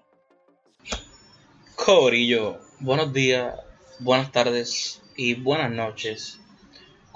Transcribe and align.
Corillo, 1.75 2.61
buenos 2.79 3.13
días, 3.13 3.57
buenas 3.99 4.31
tardes 4.31 5.03
y 5.17 5.35
buenas 5.35 5.73
noches 5.73 6.39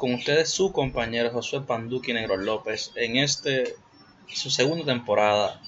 con 0.03 0.15
ustedes 0.15 0.51
su 0.51 0.73
compañero 0.73 1.31
Josué 1.31 1.61
Panduki 1.61 2.13
Negro 2.13 2.37
López 2.37 2.91
en 2.97 3.19
este 3.19 3.77
su 4.27 4.51
segunda 4.51 4.85
temporada, 4.85 5.63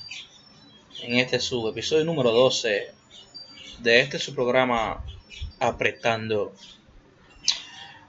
en 1.02 1.18
este 1.18 1.38
su 1.38 1.68
episodio 1.68 2.04
número 2.04 2.32
12 2.32 2.90
de 3.78 4.00
este 4.00 4.18
su 4.18 4.34
programa 4.34 5.04
Apretando. 5.60 6.52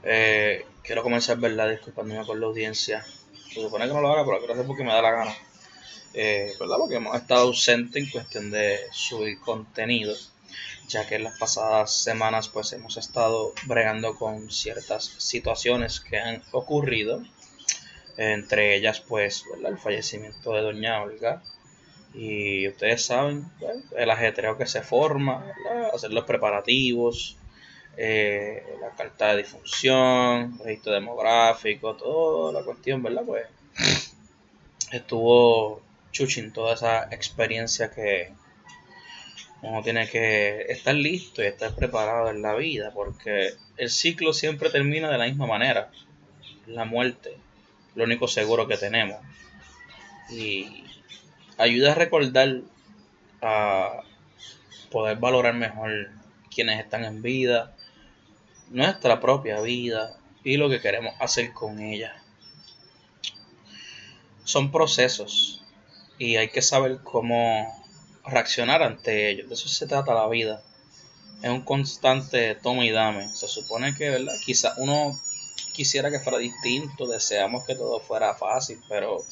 Eh, 0.02 0.66
quiero 0.82 1.04
comenzar, 1.04 1.38
¿verdad? 1.38 1.70
Disculpándome 1.70 2.26
con 2.26 2.40
la 2.40 2.48
audiencia. 2.48 3.06
Se 3.54 3.62
supone 3.62 3.86
que 3.86 3.94
no 3.94 4.02
lo 4.02 4.12
haga, 4.12 4.26
pero 4.26 4.40
quiero 4.40 4.54
hacer 4.54 4.66
porque 4.66 4.84
me 4.84 4.94
da 4.94 5.04
la 5.04 5.12
gana. 5.12 5.36
Eh, 6.16 6.52
¿Verdad? 6.60 6.78
Porque 6.80 6.96
hemos 6.96 7.16
estado 7.16 7.42
ausentes 7.42 8.04
en 8.04 8.10
cuestión 8.10 8.50
de 8.50 8.80
subir 8.92 9.40
contenido 9.42 10.16
ya 10.88 11.08
que 11.08 11.16
en 11.16 11.24
las 11.24 11.38
pasadas 11.38 11.92
semanas 12.04 12.50
pues 12.50 12.74
hemos 12.74 12.98
estado 12.98 13.54
bregando 13.66 14.16
con 14.16 14.52
ciertas 14.52 15.06
situaciones 15.18 16.00
que 16.00 16.20
han 16.20 16.44
ocurrido, 16.52 17.24
entre 18.18 18.76
ellas 18.76 19.02
pues 19.02 19.44
el 19.64 19.78
fallecimiento 19.78 20.54
de 20.54 20.62
doña 20.62 21.02
Olga. 21.02 21.42
Y 22.14 22.68
ustedes 22.70 23.06
saben 23.06 23.46
el 23.98 24.10
ajetreo 24.10 24.58
que 24.58 24.68
se 24.68 24.82
forma, 24.82 25.54
hacer 25.94 26.14
los 26.14 26.24
preparativos, 26.24 27.36
eh, 27.98 28.64
la 28.80 28.92
carta 28.92 29.30
de 29.32 29.44
difunción, 29.44 30.58
registro 30.64 30.94
demográfico, 30.94 31.96
toda 31.96 32.54
la 32.54 32.66
cuestión, 32.66 33.04
¿verdad? 33.04 33.24
Pues 33.26 33.48
estuvo 34.92 35.82
chuchín 36.12 36.54
toda 36.54 36.74
esa 36.74 37.04
experiencia 37.12 37.92
que 37.92 38.32
uno 39.68 39.82
tiene 39.82 40.08
que 40.08 40.66
estar 40.70 40.94
listo 40.94 41.42
y 41.42 41.48
estar 41.48 41.74
preparado 41.74 42.30
en 42.30 42.42
la 42.44 42.54
vida, 42.56 42.92
porque 42.94 43.56
el 43.78 43.90
ciclo 43.90 44.32
siempre 44.32 44.70
termina 44.70 45.10
de 45.10 45.18
la 45.18 45.26
misma 45.26 45.48
manera. 45.48 45.90
La 46.68 46.86
muerte, 46.86 47.36
lo 47.96 48.04
único 48.04 48.28
seguro 48.28 48.68
que 48.68 48.78
tenemos. 48.78 49.18
Y 50.30 50.84
ayuda 51.58 51.94
a 51.94 51.96
recordar, 51.96 52.62
a 53.42 54.04
poder 54.92 55.18
valorar 55.18 55.56
mejor 55.56 56.12
quienes 56.54 56.80
están 56.80 57.04
en 57.04 57.24
vida, 57.24 57.76
nuestra 58.70 59.20
propia 59.20 59.62
vida 59.62 60.16
y 60.44 60.58
lo 60.58 60.70
que 60.70 60.80
queremos 60.80 61.16
hacer 61.20 61.54
con 61.54 61.80
ella. 61.80 62.22
Son 64.44 64.72
procesos 64.72 65.64
y 66.20 66.36
hay 66.36 66.50
que 66.50 66.62
saber 66.62 67.00
cómo 67.04 67.85
reaccionar 68.28 68.84
ante 68.84 69.30
ellos. 69.30 69.50
De 69.50 69.56
eso 69.56 69.68
se 69.68 69.88
trata 69.88 70.14
la 70.14 70.28
vida. 70.28 70.62
Es 71.42 71.50
un 71.50 71.62
constante 71.62 72.56
toma 72.56 72.86
y 72.86 72.92
dame. 72.92 73.28
Se 73.28 73.48
supone 73.48 73.96
que, 73.96 74.10
¿verdad? 74.10 74.34
Quizá 74.46 74.74
uno 74.78 75.20
quisiera 75.74 76.10
que 76.10 76.20
fuera 76.20 76.38
distinto, 76.38 77.06
deseamos 77.06 77.66
que 77.66 77.76
todo 77.76 78.00
fuera 78.00 78.34
fácil, 78.34 78.80
pero 78.88 79.24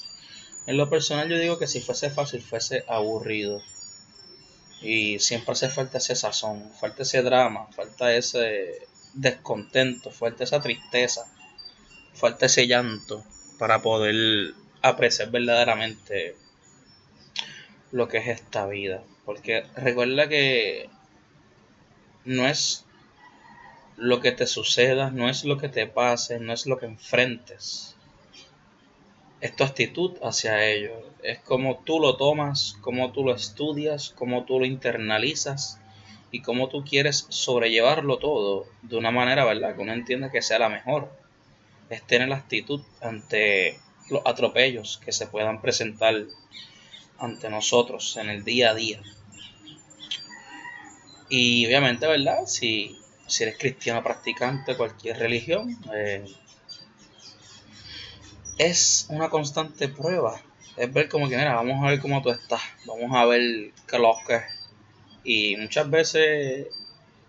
en 0.68 0.78
lo 0.78 0.90
personal 0.90 1.30
yo 1.30 1.38
digo 1.38 1.58
que 1.58 1.68
si 1.68 1.80
fuese 1.80 2.10
fácil 2.10 2.42
fuese 2.42 2.84
aburrido. 2.88 3.62
Y 4.82 5.20
siempre 5.20 5.54
hace 5.54 5.70
falta 5.70 6.00
ese 6.00 6.16
sazón, 6.16 6.70
falta 6.80 7.04
ese 7.04 7.22
drama, 7.22 7.68
falta 7.74 8.14
ese 8.14 8.86
descontento, 9.14 10.12
falta 10.12 10.44
esa 10.44 10.62
tristeza, 10.62 11.26
falta 12.14 12.48
ese 12.48 12.68
llanto 12.68 13.24
para 13.58 13.82
poder 13.82 14.54
apreciar 14.82 15.32
verdaderamente 15.32 16.36
lo 17.94 18.08
que 18.08 18.18
es 18.18 18.28
esta 18.28 18.66
vida. 18.66 19.04
Porque 19.24 19.64
recuerda 19.78 20.28
que 20.28 20.90
no 22.26 22.48
es 22.48 22.86
lo 23.96 24.20
que 24.20 24.32
te 24.32 24.48
suceda, 24.48 25.12
no 25.12 25.30
es 25.30 25.46
lo 25.46 25.58
que 25.58 25.70
te 25.70 25.86
pase, 25.86 26.40
no 26.40 26.52
es 26.52 26.66
lo 26.66 26.80
que 26.80 26.88
enfrentes. 26.88 27.96
Es 29.40 29.56
tu 29.56 29.64
actitud 29.64 30.18
hacia 30.24 30.66
ello. 30.66 30.92
Es 31.22 31.40
como 31.40 31.84
tú 31.86 32.00
lo 32.00 32.18
tomas, 32.18 32.78
como 32.82 33.12
tú 33.12 33.24
lo 33.24 33.36
estudias, 33.36 34.10
como 34.10 34.44
tú 34.44 34.60
lo 34.60 34.66
internalizas 34.66 35.80
y 36.32 36.42
cómo 36.42 36.70
tú 36.70 36.84
quieres 36.84 37.28
sobrellevarlo 37.30 38.18
todo 38.18 38.66
de 38.82 38.98
una 38.98 39.12
manera, 39.12 39.46
¿verdad? 39.46 39.76
Que 39.76 39.82
uno 39.82 39.94
entienda 39.94 40.32
que 40.32 40.42
sea 40.42 40.58
la 40.58 40.70
mejor. 40.70 41.12
Es 41.90 42.02
tener 42.08 42.28
la 42.30 42.38
actitud 42.38 42.82
ante 43.02 43.80
los 44.10 44.24
atropellos 44.26 45.00
que 45.06 45.12
se 45.12 45.28
puedan 45.28 45.62
presentar 45.62 46.16
ante 47.18 47.50
nosotros 47.50 48.18
en 48.18 48.30
el 48.30 48.44
día 48.44 48.72
a 48.72 48.74
día. 48.76 49.02
Y 51.30 51.66
obviamente, 51.66 52.06
¿verdad? 52.08 52.46
Si, 52.46 52.98
si 53.28 53.44
eres 53.44 53.58
cristiano 53.58 54.04
practicante, 54.04 54.78
cualquier 54.78 55.18
religión, 55.18 55.78
eh, 55.94 56.26
es 58.58 59.08
una 59.10 59.30
constante 59.30 59.88
prueba. 59.88 60.42
Es 60.78 60.92
ver 60.92 61.10
como 61.10 61.30
que, 61.30 61.38
mira, 61.38 61.56
vamos 61.56 61.84
a 61.84 61.90
ver 61.90 62.00
cómo 62.00 62.22
tú 62.22 62.30
estás, 62.30 62.62
vamos 62.86 63.16
a 63.16 63.26
ver 63.26 63.72
qué 63.88 64.00
lo 64.00 64.16
que 64.28 64.42
Y 65.24 65.56
muchas 65.58 65.90
veces 65.90 66.68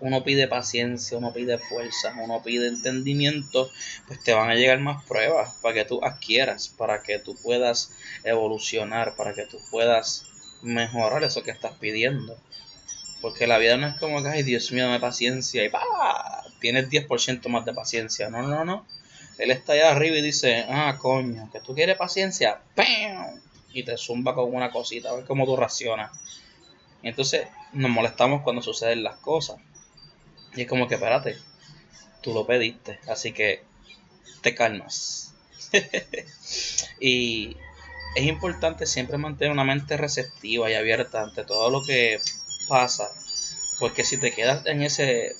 uno 0.04 0.22
pide 0.22 0.48
paciencia, 0.48 1.16
uno 1.16 1.32
pide 1.32 1.56
fuerza, 1.56 2.14
uno 2.22 2.42
pide 2.42 2.68
entendimiento, 2.68 3.70
pues 4.06 4.22
te 4.22 4.34
van 4.34 4.50
a 4.50 4.54
llegar 4.54 4.78
más 4.78 5.02
pruebas 5.04 5.54
para 5.62 5.74
que 5.74 5.86
tú 5.86 6.04
adquieras, 6.04 6.68
para 6.68 7.02
que 7.02 7.18
tú 7.18 7.34
puedas 7.42 7.90
evolucionar, 8.22 9.16
para 9.16 9.32
que 9.32 9.46
tú 9.46 9.58
puedas 9.70 10.26
mejorar 10.60 11.24
eso 11.24 11.42
que 11.42 11.52
estás 11.52 11.72
pidiendo. 11.78 12.36
Porque 13.22 13.46
la 13.46 13.56
vida 13.56 13.78
no 13.78 13.86
es 13.86 13.96
como 13.98 14.22
que, 14.22 14.28
ay 14.28 14.42
Dios 14.42 14.70
mío, 14.72 14.84
dame 14.84 15.00
paciencia 15.00 15.64
y 15.64 15.70
pa, 15.70 16.44
tienes 16.60 16.90
10% 16.90 17.48
más 17.48 17.64
de 17.64 17.72
paciencia. 17.72 18.28
No, 18.28 18.42
no, 18.42 18.62
no. 18.62 18.86
Él 19.38 19.50
está 19.50 19.72
allá 19.72 19.90
arriba 19.90 20.18
y 20.18 20.22
dice, 20.22 20.66
ah, 20.68 20.98
coño, 21.00 21.48
que 21.50 21.60
tú 21.60 21.74
quieres 21.74 21.96
paciencia, 21.96 22.60
¡pam! 22.74 23.40
Y 23.72 23.84
te 23.84 23.96
zumba 23.96 24.34
con 24.34 24.54
una 24.54 24.70
cosita, 24.70 25.08
a 25.08 25.14
ver 25.14 25.24
cómo 25.24 25.46
tú 25.46 25.56
racionas. 25.56 26.12
Entonces 27.02 27.48
nos 27.72 27.90
molestamos 27.90 28.42
cuando 28.42 28.60
suceden 28.60 29.02
las 29.02 29.16
cosas. 29.16 29.56
Y 30.56 30.62
es 30.62 30.68
como 30.68 30.88
que, 30.88 30.94
espérate, 30.94 31.36
tú 32.22 32.32
lo 32.32 32.46
pediste, 32.46 32.98
así 33.08 33.32
que 33.32 33.62
te 34.42 34.54
calmas. 34.54 35.34
y 37.00 37.56
es 38.14 38.24
importante 38.24 38.86
siempre 38.86 39.18
mantener 39.18 39.52
una 39.52 39.64
mente 39.64 39.96
receptiva 39.96 40.70
y 40.70 40.74
abierta 40.74 41.22
ante 41.22 41.44
todo 41.44 41.70
lo 41.70 41.82
que 41.82 42.18
pasa, 42.68 43.10
porque 43.78 44.04
si 44.04 44.18
te 44.18 44.32
quedas 44.32 44.64
en 44.66 44.82
ese 44.82 45.34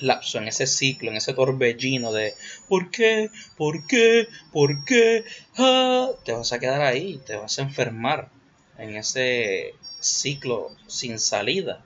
lapso, 0.00 0.38
en 0.38 0.48
ese 0.48 0.66
ciclo, 0.66 1.10
en 1.10 1.16
ese 1.16 1.34
torbellino 1.34 2.12
de 2.12 2.34
¿por 2.68 2.90
qué? 2.90 3.30
¿por 3.56 3.86
qué? 3.86 4.28
¿por 4.52 4.84
qué? 4.84 5.24
Ah, 5.56 6.10
te 6.24 6.32
vas 6.32 6.52
a 6.52 6.58
quedar 6.58 6.82
ahí, 6.82 7.20
te 7.26 7.36
vas 7.36 7.58
a 7.58 7.62
enfermar 7.62 8.30
en 8.78 8.96
ese 8.96 9.74
ciclo 10.00 10.70
sin 10.86 11.18
salida. 11.18 11.84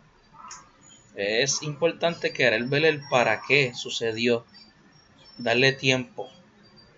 Es 1.17 1.63
importante 1.63 2.33
querer 2.33 2.65
ver 2.65 2.85
el 2.85 3.01
para 3.09 3.43
qué 3.47 3.73
sucedió, 3.75 4.45
darle 5.39 5.73
tiempo. 5.73 6.29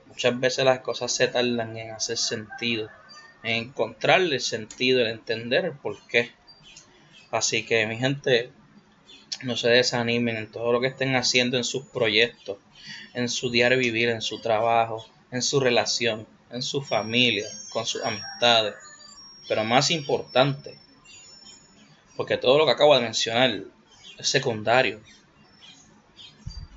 Muchas 0.07 0.41
veces 0.41 0.65
las 0.65 0.81
cosas 0.81 1.13
se 1.13 1.29
tardan 1.29 1.77
en 1.77 1.91
hacer 1.91 2.17
sentido, 2.17 2.89
en 3.43 3.65
encontrarle 3.65 4.41
sentido, 4.41 5.01
en 5.03 5.09
entender 5.09 5.67
el 5.67 5.73
por 5.73 6.01
qué. 6.07 6.31
Así 7.31 7.67
que 7.67 7.87
mi 7.87 7.99
gente, 7.99 8.51
no 9.43 9.55
se 9.55 9.69
desanimen 9.69 10.37
en 10.37 10.51
todo 10.51 10.73
lo 10.73 10.81
que 10.81 10.87
estén 10.87 11.15
haciendo 11.15 11.59
en 11.59 11.65
sus 11.65 11.85
proyectos, 11.85 12.57
en 13.13 13.29
su 13.29 13.51
diario 13.51 13.77
vivir, 13.77 14.09
en 14.09 14.23
su 14.23 14.41
trabajo, 14.41 15.07
en 15.31 15.43
su 15.43 15.61
relación, 15.61 16.27
en 16.51 16.63
su 16.63 16.81
familia, 16.81 17.47
con 17.69 17.85
sus 17.85 18.03
amistades. 18.03 18.75
Pero 19.47 19.63
más 19.65 19.91
importante, 19.91 20.79
porque 22.17 22.39
todo 22.39 22.57
lo 22.57 22.65
que 22.65 22.73
acabo 22.73 22.95
de 22.95 23.03
mencionar 23.03 23.76
es 24.19 24.29
secundario. 24.29 25.01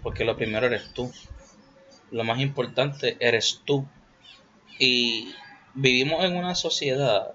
Porque 0.03 0.23
lo 0.23 0.37
primero 0.37 0.67
eres 0.67 0.93
tú. 0.93 1.11
Lo 2.11 2.23
más 2.23 2.39
importante 2.39 3.17
eres 3.19 3.61
tú. 3.65 3.87
Y 4.79 5.33
vivimos 5.73 6.23
en 6.23 6.35
una 6.35 6.55
sociedad 6.55 7.33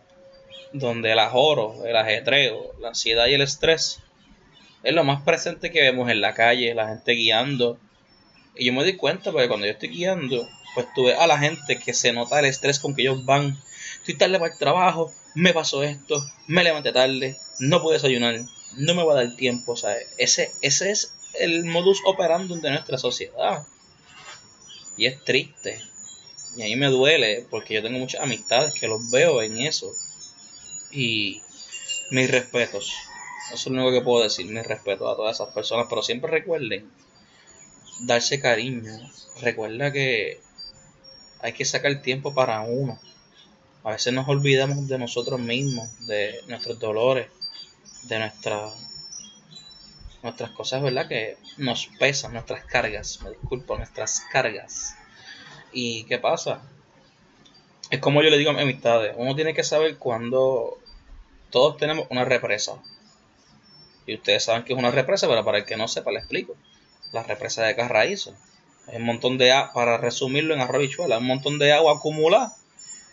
donde 0.72 1.12
el 1.12 1.18
ajoro, 1.18 1.84
el 1.86 1.96
ajetreo, 1.96 2.74
la 2.80 2.88
ansiedad 2.88 3.26
y 3.26 3.34
el 3.34 3.42
estrés 3.42 4.02
es 4.84 4.94
lo 4.94 5.02
más 5.02 5.22
presente 5.22 5.70
que 5.70 5.80
vemos 5.80 6.10
en 6.10 6.20
la 6.20 6.34
calle, 6.34 6.74
la 6.74 6.88
gente 6.88 7.12
guiando. 7.12 7.78
Y 8.54 8.66
yo 8.66 8.72
me 8.72 8.84
di 8.84 8.96
cuenta 8.96 9.32
porque 9.32 9.48
cuando 9.48 9.66
yo 9.66 9.72
estoy 9.72 9.88
guiando, 9.88 10.46
pues 10.74 10.86
tuve 10.94 11.14
a 11.14 11.26
la 11.26 11.38
gente 11.38 11.78
que 11.78 11.94
se 11.94 12.12
nota 12.12 12.38
el 12.38 12.44
estrés 12.44 12.78
con 12.78 12.94
que 12.94 13.02
ellos 13.02 13.24
van. 13.24 13.58
Estoy 13.98 14.16
tarde 14.16 14.38
para 14.38 14.52
el 14.52 14.58
trabajo, 14.58 15.12
me 15.34 15.54
pasó 15.54 15.82
esto, 15.82 16.24
me 16.46 16.62
levanté 16.62 16.92
tarde, 16.92 17.36
no 17.58 17.80
pude 17.80 17.94
desayunar, 17.94 18.40
no 18.76 18.94
me 18.94 19.04
va 19.04 19.12
a 19.12 19.24
dar 19.24 19.36
tiempo. 19.36 19.76
Sea, 19.76 19.96
ese, 20.18 20.52
ese 20.60 20.90
es 20.90 21.14
el 21.34 21.64
modus 21.64 22.00
operandi 22.06 22.60
de 22.60 22.70
nuestra 22.70 22.98
sociedad. 22.98 23.66
Y 24.96 25.06
es 25.06 25.22
triste. 25.24 25.80
Y 26.56 26.62
a 26.62 26.66
mí 26.66 26.76
me 26.76 26.86
duele 26.86 27.46
porque 27.50 27.74
yo 27.74 27.82
tengo 27.82 27.98
muchas 27.98 28.22
amistades 28.22 28.72
que 28.74 28.88
los 28.88 29.10
veo 29.10 29.42
en 29.42 29.58
eso. 29.58 29.92
Y 30.90 31.42
mis 32.10 32.30
respetos. 32.30 32.92
Eso 33.52 33.54
es 33.54 33.66
lo 33.66 33.82
único 33.82 33.92
que 33.92 34.04
puedo 34.04 34.22
decir. 34.22 34.46
Mis 34.46 34.66
respetos 34.66 35.12
a 35.12 35.16
todas 35.16 35.36
esas 35.36 35.52
personas. 35.52 35.86
Pero 35.88 36.02
siempre 36.02 36.30
recuerden 36.30 36.90
darse 38.00 38.40
cariño. 38.40 38.92
Recuerda 39.40 39.92
que 39.92 40.40
hay 41.40 41.52
que 41.52 41.64
sacar 41.64 42.00
tiempo 42.02 42.34
para 42.34 42.62
uno. 42.62 42.98
A 43.82 43.90
veces 43.90 44.14
nos 44.14 44.26
olvidamos 44.28 44.88
de 44.88 44.98
nosotros 44.98 45.38
mismos, 45.38 46.06
de 46.06 46.40
nuestros 46.48 46.78
dolores, 46.78 47.26
de 48.04 48.18
nuestra, 48.18 48.70
nuestras 50.22 50.50
cosas, 50.50 50.82
¿verdad? 50.82 51.08
Que 51.08 51.36
nos 51.58 51.86
pesan, 51.98 52.32
nuestras 52.32 52.64
cargas, 52.64 53.20
me 53.22 53.30
disculpo, 53.30 53.76
nuestras 53.76 54.20
cargas. 54.32 54.94
¿Y 55.72 56.04
qué 56.04 56.18
pasa? 56.18 56.62
Es 57.90 58.00
como 58.00 58.22
yo 58.22 58.30
le 58.30 58.38
digo 58.38 58.50
a 58.50 58.54
mis 58.54 58.62
amistades, 58.62 59.14
uno 59.16 59.34
tiene 59.34 59.54
que 59.54 59.64
saber 59.64 59.98
cuando 59.98 60.78
todos 61.50 61.76
tenemos 61.76 62.06
una 62.10 62.24
represa. 62.24 62.82
Y 64.06 64.14
ustedes 64.16 64.44
saben 64.44 64.64
que 64.64 64.72
es 64.72 64.78
una 64.78 64.90
represa, 64.90 65.28
pero 65.28 65.44
para 65.44 65.58
el 65.58 65.64
que 65.64 65.76
no 65.76 65.88
sepa, 65.88 66.10
le 66.10 66.18
explico. 66.18 66.56
La 67.12 67.22
represa 67.22 67.62
de 67.62 67.76
Carraízo. 67.76 68.34
Es 68.88 68.96
un 68.96 69.04
montón 69.04 69.38
de 69.38 69.52
agua, 69.52 69.72
para 69.72 69.96
resumirlo 69.96 70.52
en 70.52 70.60
arrobichuela, 70.60 71.18
un 71.18 71.26
montón 71.26 71.58
de 71.58 71.72
agua 71.72 71.94
acumulada. 71.94 72.54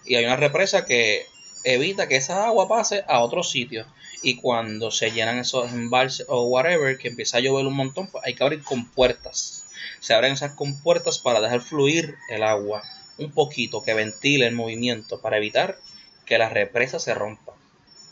Y 0.06 0.16
hay 0.16 0.26
una 0.26 0.36
represa 0.36 0.86
que 0.86 1.26
evita 1.64 2.08
que 2.08 2.18
esa 2.18 2.46
agua 2.46 2.68
pase 2.68 3.04
a 3.08 3.20
otro 3.20 3.44
sitio. 3.44 3.86
Y 4.22 4.36
cuando 4.36 4.92
se 4.92 5.12
llenan 5.12 5.40
esos 5.40 5.72
embalses 5.72 6.26
o 6.30 6.44
whatever, 6.44 6.98
que 6.98 7.10
empieza 7.10 7.38
a 7.38 7.40
llover 7.42 7.66
un 7.66 7.76
montón, 7.76 8.08
pues 8.08 8.24
hay 8.26 8.34
que 8.34 8.44
abrir 8.44 8.64
compuertas. 8.64 9.66
Se 10.00 10.14
abren 10.14 10.34
esas 10.34 10.54
compuertas 10.54 11.20
para 11.20 11.42
dejar 11.42 11.62
fluir 11.62 12.16
el 12.30 12.44
agua 12.44 12.84
un 13.18 13.32
poquito, 13.32 13.84
que 13.84 13.94
ventile 13.94 14.48
el 14.48 14.56
movimiento, 14.56 15.22
para 15.22 15.38
evitar 15.38 15.78
que 16.26 16.38
la 16.38 16.50
represa 16.50 17.00
se 17.00 17.14
rompa. 17.14 17.54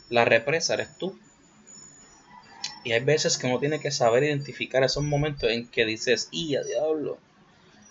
La 0.10 0.26
represa 0.26 0.74
eres 0.74 0.98
tú. 0.98 1.18
Y 2.84 2.94
hay 2.94 3.02
veces 3.02 3.38
que 3.38 3.48
uno 3.48 3.60
tiene 3.60 3.80
que 3.80 3.92
saber 3.92 4.24
identificar 4.24 4.84
esos 4.84 5.04
momentos 5.04 5.50
en 5.52 5.68
que 5.68 5.86
dices, 5.86 6.30
¡y 6.32 6.58
diablo! 6.58 7.18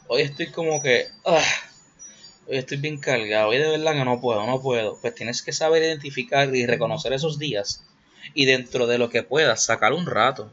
Hoy 0.08 0.22
estoy 0.22 0.50
como 0.50 0.82
que, 0.82 1.06
ah, 1.25 1.43
estoy 2.49 2.79
bien 2.79 2.99
cargado, 2.99 3.49
hoy 3.49 3.59
de 3.59 3.69
verdad 3.69 3.93
que 3.93 4.05
no 4.05 4.21
puedo, 4.21 4.47
no 4.47 4.61
puedo. 4.61 4.99
Pues 5.00 5.15
tienes 5.15 5.43
que 5.43 5.53
saber 5.53 5.83
identificar 5.83 6.55
y 6.55 6.67
reconocer 6.67 7.12
esos 7.12 7.39
días 7.39 7.85
y 8.35 8.45
dentro 8.45 8.87
de 8.87 8.99
lo 8.99 9.11
que 9.11 9.23
puedas, 9.23 9.65
sacar 9.65 9.93
un 9.93 10.06
rato. 10.06 10.53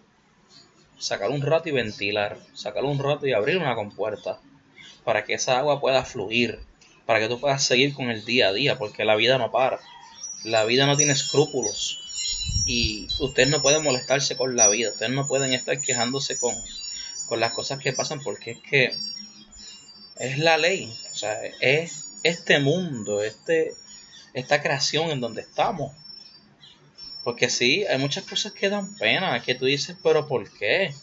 Sacar 0.98 1.30
un 1.30 1.42
rato 1.42 1.70
y 1.70 1.72
ventilar. 1.72 2.38
Sacar 2.54 2.84
un 2.84 3.00
rato 3.00 3.28
y 3.28 3.34
abrir 3.34 3.58
una 3.58 3.76
compuerta. 3.76 4.40
Para 5.04 5.24
que 5.24 5.34
esa 5.34 5.58
agua 5.60 5.82
pueda 5.82 6.04
fluir. 6.04 6.60
Para 7.06 7.20
que 7.20 7.28
tú 7.28 7.40
puedas 7.40 7.64
seguir 7.64 7.94
con 7.94 8.10
el 8.10 8.26
día 8.26 8.50
a 8.50 8.54
día. 8.54 8.78
Porque 8.78 9.06
la 9.06 9.16
vida 9.16 9.38
no 9.38 9.52
para. 9.52 9.80
La 10.44 10.64
vida 10.66 10.86
no 10.86 10.96
tiene 10.96 11.14
escrúpulos. 11.14 12.02
Y 12.66 13.08
ustedes 13.20 13.50
no 13.50 13.62
pueden 13.62 13.84
molestarse 13.84 14.38
con 14.38 14.56
la 14.56 14.70
vida. 14.70 14.90
Ustedes 14.90 15.12
no 15.12 15.28
pueden 15.28 15.54
estar 15.54 15.80
quejándose 15.80 16.38
con, 16.38 16.56
con 17.28 17.40
las 17.40 17.54
cosas 17.54 17.80
que 17.80 17.94
pasan. 17.94 18.22
Porque 18.24 18.52
es 18.52 18.60
que 18.62 18.96
es 20.18 20.38
la 20.38 20.58
ley. 20.58 20.94
O 21.12 21.16
sea, 21.16 21.40
es 21.62 22.20
este 22.24 22.60
mundo. 22.60 23.24
Este, 23.24 23.74
esta 24.34 24.62
creación 24.62 25.12
en 25.12 25.22
donde 25.22 25.42
estamos 25.42 25.94
porque 27.26 27.50
sí, 27.50 27.84
hay 27.88 27.98
muchas 27.98 28.24
cosas 28.24 28.52
que 28.52 28.70
dan 28.70 28.96
pena, 28.98 29.42
que 29.42 29.56
tú 29.56 29.66
dices, 29.66 29.98
pero 30.04 30.28
¿por 30.28 30.48
qué? 30.60 30.94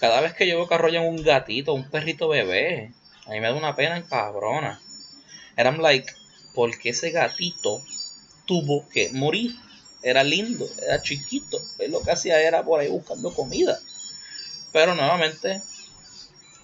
Cada 0.00 0.20
vez 0.20 0.34
que 0.34 0.48
yo 0.48 0.56
veo 0.56 0.66
que 0.66 0.74
arrollan 0.74 1.04
un 1.04 1.22
gatito, 1.22 1.74
un 1.74 1.88
perrito 1.88 2.26
bebé, 2.26 2.90
a 3.26 3.30
mí 3.30 3.38
me 3.38 3.46
da 3.46 3.54
una 3.54 3.76
pena 3.76 3.96
en 3.96 4.02
cabrona. 4.02 4.82
Eran 5.56 5.80
like, 5.80 6.12
¿por 6.56 6.76
qué 6.76 6.88
ese 6.88 7.12
gatito 7.12 7.80
tuvo 8.46 8.88
que 8.88 9.10
morir? 9.10 9.54
Era 10.02 10.24
lindo, 10.24 10.68
era 10.84 11.00
chiquito, 11.00 11.56
él 11.78 11.92
lo 11.92 12.02
que 12.02 12.10
hacía 12.10 12.40
era 12.40 12.64
por 12.64 12.80
ahí 12.80 12.88
buscando 12.88 13.32
comida. 13.32 13.78
Pero 14.72 14.96
nuevamente 14.96 15.62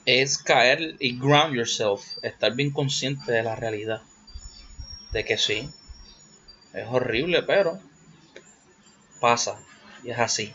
es 0.08 0.38
caer 0.38 0.96
y 1.00 1.18
ground 1.18 1.54
yourself, 1.54 2.16
estar 2.22 2.54
bien 2.54 2.70
consciente 2.70 3.30
de 3.30 3.42
la 3.42 3.56
realidad. 3.56 4.00
De 5.12 5.22
que 5.22 5.36
sí, 5.36 5.68
es 6.72 6.86
horrible, 6.88 7.42
pero 7.42 7.78
pasa 9.20 9.60
y 10.02 10.10
es 10.10 10.18
así. 10.18 10.54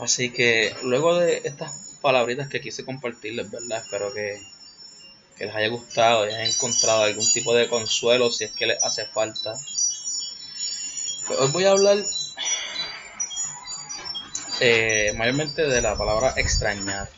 Así 0.00 0.30
que 0.30 0.74
luego 0.82 1.20
de 1.20 1.42
estas 1.44 1.98
palabritas 2.00 2.48
que 2.48 2.60
quise 2.60 2.84
compartirles, 2.84 3.48
¿verdad? 3.48 3.80
Espero 3.84 4.12
que, 4.12 4.42
les 5.38 5.54
haya 5.54 5.68
gustado 5.68 6.26
y 6.26 6.34
hayan 6.34 6.48
encontrado 6.48 7.04
algún 7.04 7.32
tipo 7.32 7.54
de 7.54 7.68
consuelo 7.68 8.30
si 8.32 8.42
es 8.42 8.50
que 8.50 8.66
les 8.66 8.82
hace 8.82 9.06
falta. 9.06 9.54
Pues 11.28 11.38
hoy 11.38 11.48
voy 11.52 11.64
a 11.64 11.70
hablar 11.70 11.98
eh, 14.58 15.14
mayormente 15.16 15.62
de 15.62 15.80
la 15.80 15.96
palabra 15.96 16.34
extrañar. 16.36 17.08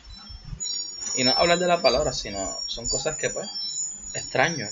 Y 1.15 1.23
no 1.23 1.31
hablar 1.31 1.59
de 1.59 1.67
la 1.67 1.81
palabra, 1.81 2.11
sino 2.13 2.57
son 2.67 2.87
cosas 2.87 3.17
que 3.17 3.29
pues 3.29 3.49
extraño. 4.13 4.67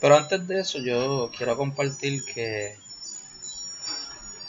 Pero 0.00 0.16
antes 0.16 0.46
de 0.46 0.60
eso 0.60 0.78
yo 0.78 1.30
quiero 1.36 1.56
compartir 1.56 2.24
que 2.24 2.76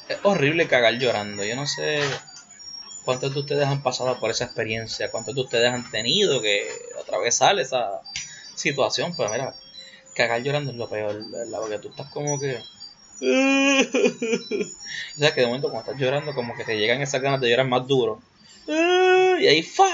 es 0.10 0.18
horrible 0.24 0.68
cagar 0.68 0.96
llorando. 0.96 1.44
Yo 1.44 1.56
no 1.56 1.66
sé 1.66 2.02
cuántos 3.04 3.34
de 3.34 3.40
ustedes 3.40 3.68
han 3.68 3.84
pasado 3.84 4.20
por 4.20 4.32
esa 4.32 4.46
experiencia, 4.46 5.12
cuántos 5.12 5.36
de 5.36 5.42
ustedes 5.42 5.72
han 5.72 5.90
tenido 5.90 6.42
que 6.42 6.68
atravesar 7.02 7.60
esa 7.60 8.02
situación. 8.56 9.14
Pero 9.16 9.32
mira, 9.32 9.56
cagar 10.16 10.42
llorando 10.42 10.72
es 10.72 10.78
lo 10.78 10.90
peor, 10.90 11.30
¿verdad? 11.32 11.60
Porque 11.60 11.80
tú 11.80 11.90
estás 11.90 12.10
como 12.12 12.40
que. 12.40 12.62
o 13.20 15.18
sea, 15.18 15.34
que 15.34 15.42
de 15.42 15.48
momento 15.48 15.72
cuando 15.72 15.92
estás 15.92 16.02
llorando, 16.02 16.36
como 16.36 16.56
que 16.56 16.64
te 16.64 16.78
llegan 16.78 17.02
esas 17.02 17.22
ganas 17.22 17.42
de 17.42 17.50
llorar 17.50 17.68
más 17.68 17.88
duro. 17.88 18.22
y 18.68 19.48
ahí, 19.48 19.64
¡fa! 19.64 19.88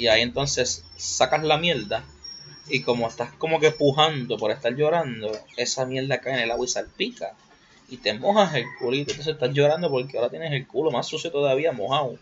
Y 0.00 0.08
ahí 0.08 0.22
entonces 0.22 0.82
sacas 0.96 1.44
la 1.44 1.58
mierda. 1.58 2.02
Y 2.70 2.80
como 2.80 3.06
estás 3.06 3.34
como 3.34 3.60
que 3.60 3.70
pujando 3.70 4.38
por 4.38 4.50
estar 4.50 4.74
llorando, 4.74 5.30
esa 5.58 5.84
mierda 5.84 6.22
cae 6.22 6.32
en 6.32 6.38
el 6.38 6.50
agua 6.50 6.64
y 6.64 6.68
salpica 6.68 7.34
y 7.86 7.98
te 7.98 8.14
mojas 8.14 8.54
el 8.54 8.64
culito. 8.78 9.10
Entonces 9.10 9.34
estás 9.34 9.52
llorando 9.52 9.90
porque 9.90 10.16
ahora 10.16 10.30
tienes 10.30 10.52
el 10.52 10.66
culo 10.66 10.90
más 10.90 11.06
sucio 11.06 11.30
todavía 11.30 11.72
mojado. 11.72 12.16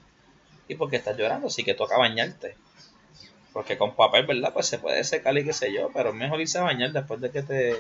Y 0.67 0.75
porque 0.75 0.97
estás 0.97 1.17
llorando, 1.17 1.47
así 1.47 1.63
que 1.63 1.75
toca 1.75 1.97
bañarte. 1.97 2.57
Porque 3.53 3.79
con 3.79 3.95
papel, 3.95 4.27
¿verdad? 4.27 4.53
Pues 4.53 4.67
se 4.67 4.81
puede 4.81 5.05
secar 5.05 5.39
y 5.39 5.45
qué 5.45 5.53
sé 5.53 5.73
yo, 5.73 5.93
pero 5.95 6.09
es 6.09 6.17
mejor 6.17 6.41
irse 6.41 6.59
a 6.59 6.63
bañar 6.63 6.91
después 6.91 7.21
de 7.21 7.31
que 7.31 7.43
te. 7.45 7.77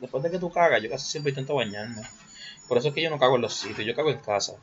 Después 0.00 0.22
de 0.22 0.30
que 0.30 0.38
tú 0.38 0.50
cagas. 0.50 0.82
Yo 0.82 0.88
casi 0.88 1.06
siempre 1.06 1.32
intento 1.32 1.54
bañarme. 1.54 2.00
Por 2.66 2.78
eso 2.78 2.88
es 2.88 2.94
que 2.94 3.02
yo 3.02 3.10
no 3.10 3.18
cago 3.18 3.36
en 3.36 3.42
los 3.42 3.52
sitios, 3.52 3.86
yo 3.86 3.94
cago 3.94 4.08
en 4.08 4.20
casa. 4.20 4.54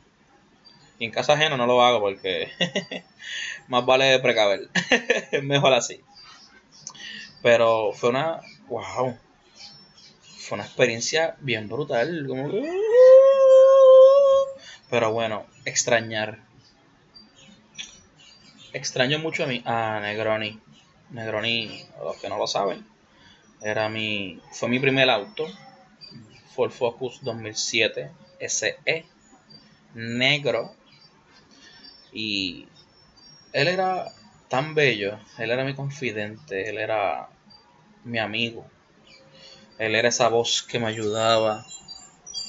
En 1.04 1.10
casa 1.10 1.32
ajena 1.32 1.56
no 1.56 1.66
lo 1.66 1.82
hago 1.82 1.98
porque 1.98 2.52
más 3.68 3.84
vale 3.84 4.20
precaver. 4.20 4.68
mejor 5.42 5.74
así. 5.74 6.00
Pero 7.42 7.92
fue 7.92 8.10
una. 8.10 8.40
¡Wow! 8.68 9.18
fue 10.38 10.56
una 10.56 10.64
experiencia 10.64 11.34
bien 11.40 11.68
brutal. 11.68 12.24
Como 12.28 12.52
Pero 14.90 15.12
bueno, 15.12 15.44
extrañar. 15.64 16.38
Extraño 18.72 19.18
mucho 19.18 19.42
a, 19.42 19.46
mi, 19.48 19.60
a 19.64 19.98
Negroni. 20.00 20.60
Negroni, 21.10 21.84
los 22.00 22.16
que 22.18 22.28
no 22.28 22.38
lo 22.38 22.46
saben, 22.46 22.86
era 23.60 23.88
mi, 23.88 24.40
fue 24.52 24.68
mi 24.68 24.78
primer 24.78 25.10
auto. 25.10 25.46
Ford 26.54 26.70
Focus 26.70 27.24
2007 27.24 28.08
SE. 28.46 29.04
Negro. 29.94 30.76
Y 32.12 32.66
él 33.52 33.68
era 33.68 34.12
tan 34.48 34.74
bello. 34.74 35.18
Él 35.38 35.50
era 35.50 35.64
mi 35.64 35.74
confidente. 35.74 36.68
Él 36.68 36.78
era 36.78 37.28
mi 38.04 38.18
amigo. 38.18 38.66
Él 39.78 39.94
era 39.94 40.08
esa 40.08 40.28
voz 40.28 40.62
que 40.62 40.78
me 40.78 40.88
ayudaba. 40.88 41.64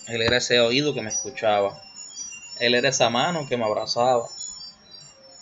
Él 0.08 0.22
era 0.22 0.38
ese 0.38 0.60
oído 0.60 0.94
que 0.94 1.02
me 1.02 1.10
escuchaba. 1.10 1.82
Él 2.60 2.76
era 2.76 2.90
esa 2.90 3.10
mano 3.10 3.48
que 3.48 3.58
me 3.58 3.64
abrazaba. 3.64 4.28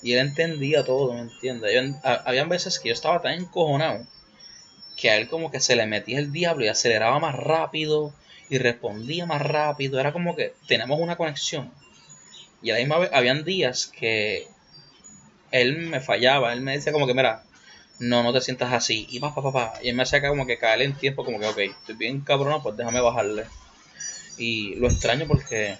Y 0.04 0.14
él 0.14 0.20
entendía 0.20 0.84
todo, 0.84 1.14
¿me 1.14 1.22
entiendes? 1.22 1.96
Habían 2.04 2.50
veces 2.50 2.80
que 2.80 2.90
yo 2.90 2.94
estaba 2.94 3.22
tan 3.22 3.34
encojonado 3.34 4.06
que 4.96 5.10
a 5.10 5.18
él 5.18 5.28
como 5.28 5.52
que 5.52 5.60
se 5.60 5.76
le 5.76 5.86
metía 5.88 6.20
el 6.20 6.32
diablo 6.32 6.66
y 6.66 6.68
aceleraba 6.68 7.20
más 7.20 7.36
rápido 7.36 8.14
y 8.50 8.58
respondía 8.58 9.26
más 9.26 9.42
rápido. 9.42 10.00
Era 10.00 10.14
como 10.14 10.36
que 10.36 10.54
tenemos 10.68 11.00
una 11.00 11.18
conexión. 11.18 11.72
Y 12.62 12.72
a 12.72 12.80
la 12.80 13.10
habían 13.14 13.44
días 13.44 13.88
que 13.88 14.48
él 15.52 15.78
me 15.78 16.00
fallaba. 16.00 16.54
Él 16.54 16.62
me 16.62 16.74
decía 16.74 16.94
como 16.94 17.08
que, 17.08 17.14
mira, 17.14 17.44
no, 18.00 18.24
no 18.24 18.34
te 18.34 18.42
sientas 18.42 18.74
así. 18.74 19.08
Y 19.10 19.20
pa, 19.20 19.34
pa, 19.34 19.42
pa, 19.42 19.52
pa. 19.52 19.74
Y 19.82 19.90
él 19.90 19.96
me 19.96 20.04
hacía 20.04 20.28
como 20.28 20.46
que 20.46 20.58
caer 20.58 20.82
en 20.82 20.98
tiempo, 20.98 21.24
como 21.24 21.40
que, 21.40 21.48
ok, 21.48 21.58
estoy 21.58 21.96
bien 21.96 22.22
cabrón, 22.22 22.62
pues 22.64 22.78
déjame 22.78 23.02
bajarle. 23.02 23.46
Y 24.38 24.76
lo 24.76 24.88
extraño 24.88 25.28
porque, 25.28 25.78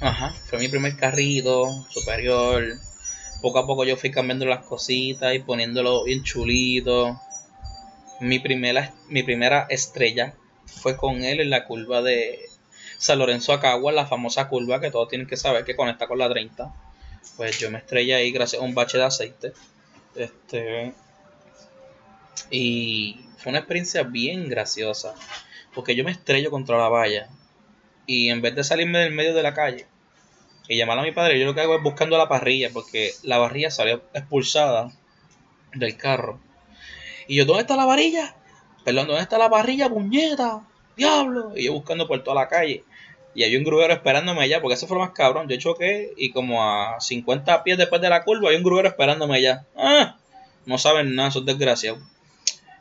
ajá, 0.00 0.34
fue 0.46 0.58
mi 0.58 0.68
primer 0.68 0.96
carrito 0.96 1.84
superior. 1.90 2.78
Poco 3.42 3.58
a 3.58 3.66
poco 3.66 3.84
yo 3.84 3.96
fui 3.96 4.10
cambiando 4.10 4.46
las 4.46 4.64
cositas 4.64 5.34
y 5.34 5.40
poniéndolo 5.40 6.04
bien 6.04 6.24
chulito. 6.24 7.20
Mi 8.20 8.38
primera, 8.38 8.92
mi 9.08 9.22
primera 9.22 9.66
estrella 9.70 10.34
fue 10.66 10.96
con 10.96 11.22
él 11.22 11.40
en 11.40 11.50
la 11.50 11.64
curva 11.66 12.02
de 12.02 12.40
San 12.98 13.20
Lorenzo 13.20 13.52
Acagua, 13.52 13.92
la 13.92 14.06
famosa 14.06 14.48
curva 14.48 14.80
que 14.80 14.90
todos 14.90 15.08
tienen 15.08 15.28
que 15.28 15.36
saber 15.36 15.64
que 15.64 15.76
conecta 15.76 16.08
con 16.08 16.18
la 16.18 16.28
30. 16.28 16.74
Pues 17.36 17.58
yo 17.60 17.70
me 17.70 17.78
estrellé 17.78 18.16
ahí 18.16 18.32
gracias 18.32 18.60
a 18.60 18.64
un 18.64 18.74
bache 18.74 18.98
de 18.98 19.04
aceite. 19.04 19.52
Este. 20.16 20.92
Y 22.50 23.20
fue 23.36 23.50
una 23.50 23.60
experiencia 23.60 24.02
bien 24.02 24.48
graciosa. 24.48 25.14
Porque 25.74 25.94
yo 25.94 26.02
me 26.02 26.10
estrello 26.10 26.50
contra 26.50 26.76
la 26.76 26.88
valla. 26.88 27.28
Y 28.04 28.30
en 28.30 28.42
vez 28.42 28.56
de 28.56 28.64
salirme 28.64 28.98
del 28.98 29.12
medio 29.12 29.32
de 29.32 29.42
la 29.44 29.54
calle 29.54 29.86
y 30.66 30.76
llamar 30.76 30.98
a 30.98 31.02
mi 31.02 31.12
padre, 31.12 31.38
yo 31.38 31.46
lo 31.46 31.54
que 31.54 31.60
hago 31.60 31.76
es 31.76 31.82
buscando 31.82 32.18
la 32.18 32.28
parrilla. 32.28 32.70
Porque 32.72 33.12
la 33.22 33.38
varilla 33.38 33.70
salió 33.70 34.02
expulsada 34.12 34.90
del 35.72 35.96
carro. 35.96 36.40
Y 37.28 37.36
yo, 37.36 37.44
¿dónde 37.44 37.60
está 37.60 37.76
la 37.76 37.84
varilla? 37.84 38.34
Perdón, 38.84 39.06
¿dónde 39.06 39.22
está 39.22 39.38
la 39.38 39.48
parrilla, 39.48 39.88
puñeta? 39.88 40.66
Diablo. 40.96 41.52
Y 41.54 41.66
yo 41.66 41.74
buscando 41.74 42.08
por 42.08 42.24
toda 42.24 42.42
la 42.42 42.48
calle. 42.48 42.84
Y 43.38 43.44
hay 43.44 43.56
un 43.56 43.62
grubero 43.62 43.94
esperándome 43.94 44.42
allá, 44.42 44.60
porque 44.60 44.74
eso 44.74 44.88
fue 44.88 44.98
más 44.98 45.12
cabrón. 45.12 45.48
Yo 45.48 45.56
choqué 45.58 46.12
y 46.16 46.32
como 46.32 46.60
a 46.60 47.00
50 47.00 47.62
pies 47.62 47.78
después 47.78 48.02
de 48.02 48.08
la 48.08 48.24
curva 48.24 48.50
hay 48.50 48.56
un 48.56 48.64
grubero 48.64 48.88
esperándome 48.88 49.36
allá. 49.36 49.64
¡Ah! 49.76 50.16
No 50.66 50.76
saben 50.76 51.14
nada, 51.14 51.30
son 51.30 51.46
desgraciados. 51.46 52.00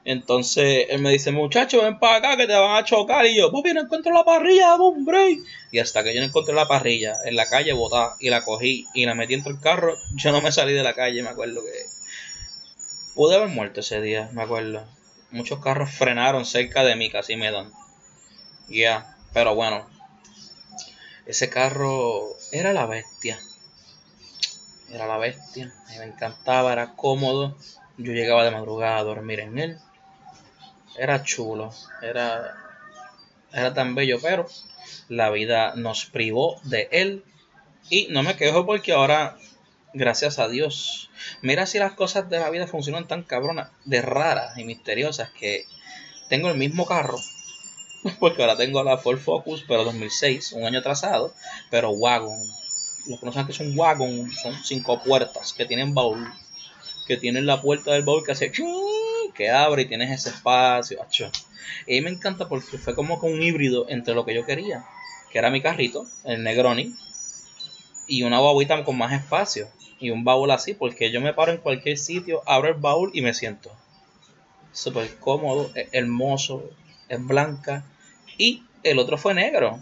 Entonces 0.03 0.87
él 0.89 0.99
me 0.99 1.11
dice, 1.11 1.31
muchacho, 1.31 1.83
ven 1.83 1.99
para 1.99 2.15
acá 2.15 2.37
que 2.37 2.47
te 2.47 2.55
van 2.55 2.75
a 2.75 2.83
chocar. 2.83 3.27
Y 3.27 3.37
yo, 3.37 3.51
papi, 3.51 3.71
no 3.75 3.81
encuentro 3.81 4.11
la 4.11 4.23
parrilla, 4.23 4.73
hombre. 4.73 5.37
Y 5.71 5.77
hasta 5.77 6.03
que 6.03 6.11
yo 6.15 6.21
no 6.21 6.25
encontré 6.25 6.55
la 6.55 6.67
parrilla 6.67 7.13
en 7.25 7.35
la 7.35 7.47
calle 7.47 7.73
botada 7.73 8.15
y 8.19 8.31
la 8.31 8.41
cogí 8.41 8.87
y 8.95 9.05
la 9.05 9.13
metí 9.13 9.35
dentro 9.35 9.53
del 9.53 9.61
carro, 9.61 9.93
yo 10.15 10.31
no 10.31 10.41
me 10.41 10.51
salí 10.51 10.73
de 10.73 10.81
la 10.81 10.95
calle, 10.95 11.21
me 11.21 11.29
acuerdo 11.29 11.61
que... 11.61 11.85
Pude 13.13 13.35
haber 13.35 13.49
muerto 13.49 13.81
ese 13.81 14.01
día, 14.01 14.27
me 14.33 14.41
acuerdo. 14.41 14.83
Muchos 15.29 15.59
carros 15.59 15.91
frenaron 15.91 16.45
cerca 16.47 16.83
de 16.83 16.95
mí, 16.95 17.11
casi 17.11 17.35
me 17.35 17.51
dan. 17.51 17.69
Ya, 18.69 19.15
pero 19.33 19.53
bueno. 19.53 19.96
Ese 21.27 21.49
carro 21.49 22.23
era 22.53 22.71
la 22.71 22.85
bestia. 22.85 23.37
Era 24.89 25.07
la 25.07 25.17
bestia. 25.17 25.73
Me 25.89 26.05
encantaba, 26.05 26.71
era 26.71 26.95
cómodo. 26.95 27.57
Yo 27.97 28.13
llegaba 28.13 28.45
de 28.45 28.51
madrugada 28.51 28.97
a 28.97 29.03
dormir 29.03 29.41
en 29.41 29.59
él. 29.59 29.77
Era 30.97 31.23
chulo. 31.23 31.73
Era, 32.01 32.55
era 33.51 33.73
tan 33.73 33.93
bello, 33.93 34.19
pero 34.21 34.47
la 35.09 35.29
vida 35.29 35.73
nos 35.75 36.05
privó 36.05 36.61
de 36.63 36.87
él. 36.93 37.25
Y 37.89 38.07
no 38.09 38.23
me 38.23 38.37
quejo 38.37 38.65
porque 38.65 38.93
ahora, 38.93 39.37
gracias 39.93 40.39
a 40.39 40.47
Dios, 40.47 41.09
mira 41.41 41.65
si 41.65 41.77
las 41.77 41.91
cosas 41.91 42.29
de 42.29 42.39
la 42.39 42.49
vida 42.49 42.67
funcionan 42.67 43.05
tan 43.05 43.23
cabronas, 43.23 43.69
de 43.83 44.01
raras 44.01 44.57
y 44.57 44.63
misteriosas 44.63 45.29
que 45.31 45.65
tengo 46.29 46.49
el 46.49 46.57
mismo 46.57 46.85
carro. 46.85 47.19
Porque 48.19 48.41
ahora 48.41 48.55
tengo 48.55 48.83
la 48.83 48.97
Ford 48.97 49.19
Focus, 49.19 49.63
pero 49.67 49.83
2006, 49.83 50.53
un 50.53 50.65
año 50.65 50.79
atrasado, 50.79 51.33
pero 51.69 51.91
wagon. 51.91 52.37
Los 53.07 53.19
que 53.19 53.25
no 53.25 53.31
saben 53.31 53.47
que 53.47 53.53
son 53.53 53.77
wagon, 53.77 54.31
son 54.31 54.53
cinco 54.63 55.01
puertas 55.03 55.53
que 55.53 55.65
tienen 55.65 55.93
baúl. 55.93 56.27
Que 57.07 57.17
tienen 57.17 57.45
la 57.45 57.61
puerta 57.61 57.93
del 57.93 58.03
baúl 58.03 58.25
que 58.25 58.33
hace 58.33 58.51
que 59.33 59.49
abre 59.49 59.83
y 59.83 59.85
tienes 59.85 60.11
ese 60.11 60.29
espacio. 60.29 60.99
Y 61.85 62.01
me 62.01 62.09
encanta 62.09 62.49
porque 62.49 62.77
fue 62.77 62.95
como 62.95 63.19
que 63.19 63.27
un 63.27 63.41
híbrido 63.41 63.85
entre 63.87 64.13
lo 64.13 64.25
que 64.25 64.33
yo 64.33 64.45
quería, 64.45 64.85
que 65.31 65.39
era 65.39 65.49
mi 65.49 65.61
carrito, 65.61 66.05
el 66.25 66.43
Negroni, 66.43 66.93
y 68.07 68.23
una 68.23 68.39
guaguita 68.39 68.83
con 68.83 68.97
más 68.97 69.13
espacio. 69.13 69.67
Y 69.99 70.11
un 70.11 70.23
baúl 70.23 70.51
así, 70.51 70.73
porque 70.73 71.11
yo 71.11 71.21
me 71.21 71.33
paro 71.33 71.51
en 71.51 71.57
cualquier 71.57 71.97
sitio, 71.97 72.41
abro 72.45 72.67
el 72.67 72.75
baúl 72.75 73.11
y 73.13 73.21
me 73.21 73.33
siento. 73.33 73.71
Súper 74.71 75.17
cómodo, 75.17 75.71
hermoso, 75.91 76.69
es 77.09 77.25
blanca. 77.25 77.83
Y 78.37 78.63
el 78.83 78.99
otro 78.99 79.17
fue 79.17 79.33
negro. 79.33 79.81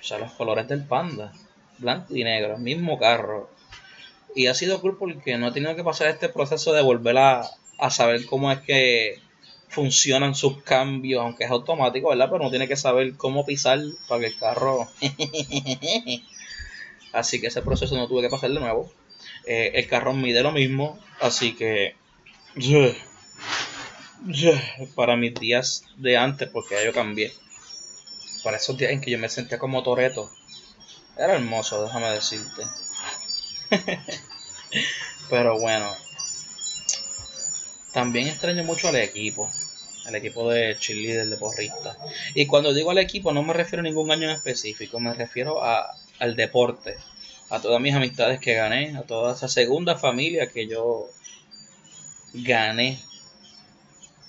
O 0.00 0.04
sea, 0.04 0.18
los 0.18 0.32
colores 0.32 0.68
del 0.68 0.84
panda. 0.84 1.32
Blanco 1.78 2.16
y 2.16 2.24
negro, 2.24 2.58
mismo 2.58 2.98
carro. 2.98 3.50
Y 4.34 4.46
ha 4.46 4.54
sido 4.54 4.80
cool 4.80 4.96
porque 4.98 5.38
no 5.38 5.48
he 5.48 5.52
tenido 5.52 5.76
que 5.76 5.84
pasar 5.84 6.08
este 6.08 6.28
proceso 6.28 6.72
de 6.72 6.82
volver 6.82 7.18
a, 7.18 7.42
a 7.78 7.90
saber 7.90 8.26
cómo 8.26 8.52
es 8.52 8.60
que 8.60 9.20
funcionan 9.68 10.34
sus 10.34 10.62
cambios, 10.62 11.22
aunque 11.22 11.44
es 11.44 11.50
automático, 11.50 12.08
¿verdad? 12.08 12.28
Pero 12.30 12.44
no 12.44 12.50
tiene 12.50 12.68
que 12.68 12.76
saber 12.76 13.14
cómo 13.16 13.44
pisar 13.44 13.80
para 14.08 14.20
que 14.20 14.26
el 14.28 14.38
carro... 14.38 14.88
así 17.12 17.40
que 17.40 17.48
ese 17.48 17.62
proceso 17.62 17.96
no 17.96 18.08
tuve 18.08 18.22
que 18.22 18.30
pasar 18.30 18.50
de 18.50 18.60
nuevo. 18.60 18.92
Eh, 19.46 19.72
el 19.74 19.88
carro 19.88 20.12
mide 20.12 20.42
lo 20.42 20.52
mismo, 20.52 20.98
así 21.20 21.54
que... 21.54 21.94
para 24.94 25.16
mis 25.16 25.34
días 25.34 25.84
de 25.96 26.16
antes, 26.16 26.48
porque 26.48 26.76
ya 26.76 26.84
yo 26.84 26.92
cambié. 26.92 27.32
Para 28.46 28.58
esos 28.58 28.78
días 28.78 28.92
en 28.92 29.00
que 29.00 29.10
yo 29.10 29.18
me 29.18 29.28
sentía 29.28 29.58
como 29.58 29.82
Toreto. 29.82 30.30
Era 31.18 31.34
hermoso, 31.34 31.82
déjame 31.82 32.12
decirte. 32.12 32.62
Pero 35.28 35.58
bueno, 35.58 35.92
también 37.92 38.28
extraño 38.28 38.62
mucho 38.62 38.86
al 38.86 38.94
equipo, 38.94 39.50
al 40.04 40.14
equipo 40.14 40.48
de 40.48 40.76
cheerleader, 40.78 41.26
de 41.26 41.36
porrista. 41.38 41.98
Y 42.36 42.46
cuando 42.46 42.72
digo 42.72 42.92
al 42.92 42.98
equipo 42.98 43.32
no 43.32 43.42
me 43.42 43.52
refiero 43.52 43.80
a 43.80 43.82
ningún 43.82 44.12
año 44.12 44.30
en 44.30 44.36
específico, 44.36 45.00
me 45.00 45.12
refiero 45.12 45.64
a, 45.64 45.96
al 46.20 46.36
deporte, 46.36 46.94
a 47.50 47.60
todas 47.60 47.80
mis 47.80 47.96
amistades 47.96 48.38
que 48.38 48.54
gané, 48.54 48.96
a 48.96 49.02
toda 49.02 49.34
esa 49.34 49.48
segunda 49.48 49.96
familia 49.96 50.46
que 50.52 50.68
yo 50.68 51.08
gané. 52.32 53.00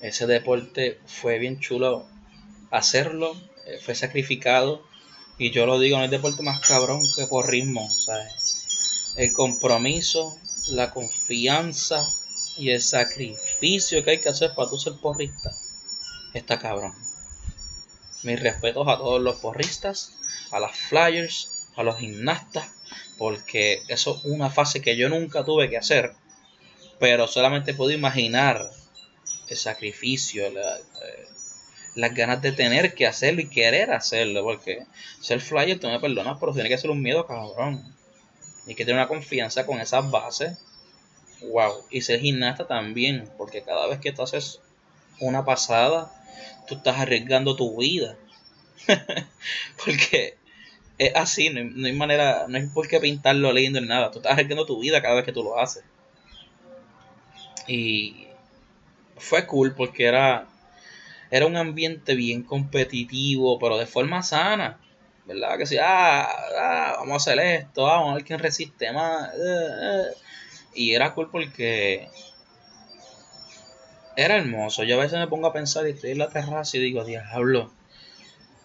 Ese 0.01 0.25
deporte 0.25 0.99
fue 1.05 1.37
bien 1.37 1.59
chulo 1.59 2.07
hacerlo, 2.71 3.37
fue 3.83 3.95
sacrificado. 3.95 4.83
Y 5.37 5.51
yo 5.51 5.65
lo 5.65 5.79
digo, 5.79 5.97
no 5.97 6.03
hay 6.03 6.09
deporte 6.09 6.43
más 6.43 6.61
cabrón 6.61 6.99
que 7.15 7.27
porrismo. 7.27 7.89
¿sabes? 7.89 9.13
El 9.17 9.33
compromiso, 9.33 10.37
la 10.69 10.91
confianza, 10.91 12.05
y 12.57 12.71
el 12.71 12.81
sacrificio 12.81 14.03
que 14.03 14.11
hay 14.11 14.19
que 14.19 14.29
hacer 14.29 14.53
para 14.55 14.69
tú 14.69 14.77
ser 14.77 14.93
porrista 14.93 15.51
está 16.33 16.59
cabrón. 16.59 16.93
Mis 18.23 18.39
respetos 18.39 18.87
a 18.87 18.97
todos 18.97 19.21
los 19.21 19.37
porristas, 19.37 20.13
a 20.51 20.59
las 20.59 20.75
flyers, 20.75 21.69
a 21.75 21.83
los 21.83 21.97
gimnastas, 21.97 22.67
porque 23.17 23.83
eso 23.87 24.17
es 24.17 24.25
una 24.25 24.49
fase 24.49 24.81
que 24.81 24.97
yo 24.97 25.07
nunca 25.07 25.45
tuve 25.45 25.69
que 25.69 25.77
hacer, 25.77 26.13
pero 26.99 27.27
solamente 27.27 27.73
puedo 27.73 27.91
imaginar 27.91 28.71
el 29.47 29.57
sacrificio, 29.57 30.47
eh, 30.47 31.27
las 31.97 32.13
ganas 32.13 32.43
de 32.43 32.51
tener 32.51 32.93
que 32.93 33.07
hacerlo 33.07 33.41
y 33.41 33.49
querer 33.49 33.91
hacerlo, 33.91 34.43
porque 34.43 34.85
ser 35.19 35.41
flyer, 35.41 35.79
tú 35.79 35.87
me 35.87 35.99
perdonas, 35.99 36.37
pero 36.39 36.53
tiene 36.53 36.69
que 36.69 36.77
ser 36.77 36.91
un 36.91 37.01
miedo 37.01 37.25
cabrón. 37.25 37.83
Y 38.67 38.75
que 38.75 38.85
tener 38.85 38.99
una 38.99 39.07
confianza 39.07 39.65
con 39.65 39.81
esas 39.81 40.09
bases 40.11 40.59
wow. 41.51 41.73
Y 41.89 42.01
ser 42.01 42.19
gimnasta 42.19 42.67
también, 42.67 43.27
porque 43.37 43.63
cada 43.63 43.87
vez 43.87 43.99
que 43.99 44.11
tú 44.11 44.21
haces 44.21 44.61
una 45.19 45.43
pasada, 45.43 46.11
tú 46.67 46.75
estás 46.75 46.99
arriesgando 46.99 47.55
tu 47.55 47.77
vida. 47.77 48.15
porque 49.85 50.37
es 50.99 51.15
así, 51.15 51.49
no 51.49 51.87
hay, 51.87 51.93
manera, 51.93 52.45
no 52.47 52.57
hay 52.57 52.67
por 52.67 52.87
qué 52.87 52.99
pintarlo 52.99 53.51
lindo 53.51 53.81
ni 53.81 53.87
nada. 53.87 54.11
Tú 54.11 54.19
estás 54.19 54.33
arriesgando 54.33 54.67
tu 54.67 54.79
vida 54.79 55.01
cada 55.01 55.15
vez 55.15 55.25
que 55.25 55.33
tú 55.33 55.43
lo 55.43 55.57
haces. 55.59 55.83
Y 57.67 58.27
fue 59.17 59.47
cool 59.47 59.73
porque 59.73 60.05
era, 60.05 60.47
era 61.31 61.45
un 61.45 61.57
ambiente 61.57 62.15
bien 62.15 62.43
competitivo, 62.43 63.59
pero 63.59 63.77
de 63.77 63.85
forma 63.85 64.23
sana. 64.23 64.79
¿Verdad? 65.25 65.57
Que 65.57 65.65
si, 65.65 65.77
ah, 65.77 66.25
ah 66.57 66.95
vamos 66.99 67.13
a 67.13 67.31
hacer 67.31 67.39
esto, 67.43 67.87
ah, 67.87 67.97
vamos 67.97 68.11
a 68.11 68.15
ver 68.15 68.23
quién 68.23 68.39
resiste 68.39 68.91
más. 68.93 69.33
Eh, 69.33 69.67
eh. 69.81 70.05
Y 70.75 70.93
era 70.93 71.13
cool 71.13 71.29
porque 71.29 72.07
era 74.15 74.37
hermoso. 74.37 74.83
Yo 74.83 74.95
a 74.95 75.03
veces 75.03 75.19
me 75.19 75.27
pongo 75.27 75.47
a 75.47 75.53
pensar 75.53 75.85
y 75.87 75.91
estoy 75.91 76.11
en 76.11 76.19
la 76.19 76.29
terraza 76.29 76.77
y 76.77 76.79
digo, 76.79 77.03
diablo, 77.03 77.71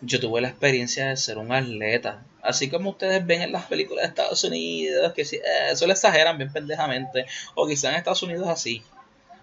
yo 0.00 0.20
tuve 0.20 0.40
la 0.40 0.48
experiencia 0.48 1.08
de 1.08 1.16
ser 1.16 1.38
un 1.38 1.52
atleta. 1.52 2.24
Así 2.42 2.68
como 2.70 2.90
ustedes 2.90 3.24
ven 3.26 3.42
en 3.42 3.52
las 3.52 3.66
películas 3.66 4.02
de 4.02 4.08
Estados 4.08 4.44
Unidos, 4.44 5.12
que 5.14 5.24
si, 5.24 5.36
eh, 5.36 5.70
eso 5.72 5.86
lo 5.86 5.92
exageran 5.92 6.38
bien 6.38 6.52
pendejamente. 6.52 7.26
O 7.54 7.66
quizás 7.66 7.90
en 7.90 7.96
Estados 7.96 8.22
Unidos 8.22 8.48
así. 8.48 8.82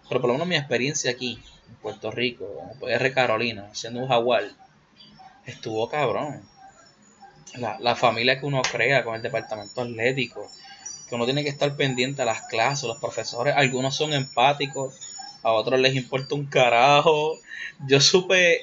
Pero 0.08 0.22
por 0.22 0.30
lo 0.30 0.34
menos 0.34 0.48
mi 0.48 0.56
experiencia 0.56 1.12
aquí 1.12 1.40
en 1.70 1.76
Puerto 1.76 2.12
Rico, 2.12 2.46
en 2.82 2.90
R 2.90 3.14
Carolina, 3.14 3.70
siendo 3.74 4.00
un 4.02 4.08
jaguar, 4.08 4.44
estuvo 5.46 5.90
cabrón. 5.90 6.42
La, 7.56 7.78
la 7.80 7.96
familia 7.96 8.40
que 8.40 8.46
uno 8.46 8.62
crea 8.62 9.04
con 9.04 9.16
el 9.16 9.22
departamento 9.22 9.82
atlético, 9.82 10.48
que 11.08 11.16
uno 11.16 11.26
tiene 11.26 11.44
que 11.44 11.50
estar 11.50 11.76
pendiente 11.76 12.22
a 12.22 12.26
las 12.26 12.42
clases, 12.44 12.88
los 12.88 13.00
profesores, 13.00 13.56
algunos 13.58 13.96
son 13.96 14.14
empáticos, 14.14 14.94
a 15.42 15.52
otros 15.52 15.80
les 15.80 15.96
importa 15.96 16.36
un 16.36 16.46
carajo. 16.46 17.38
Yo 17.88 18.00
supe 18.02 18.62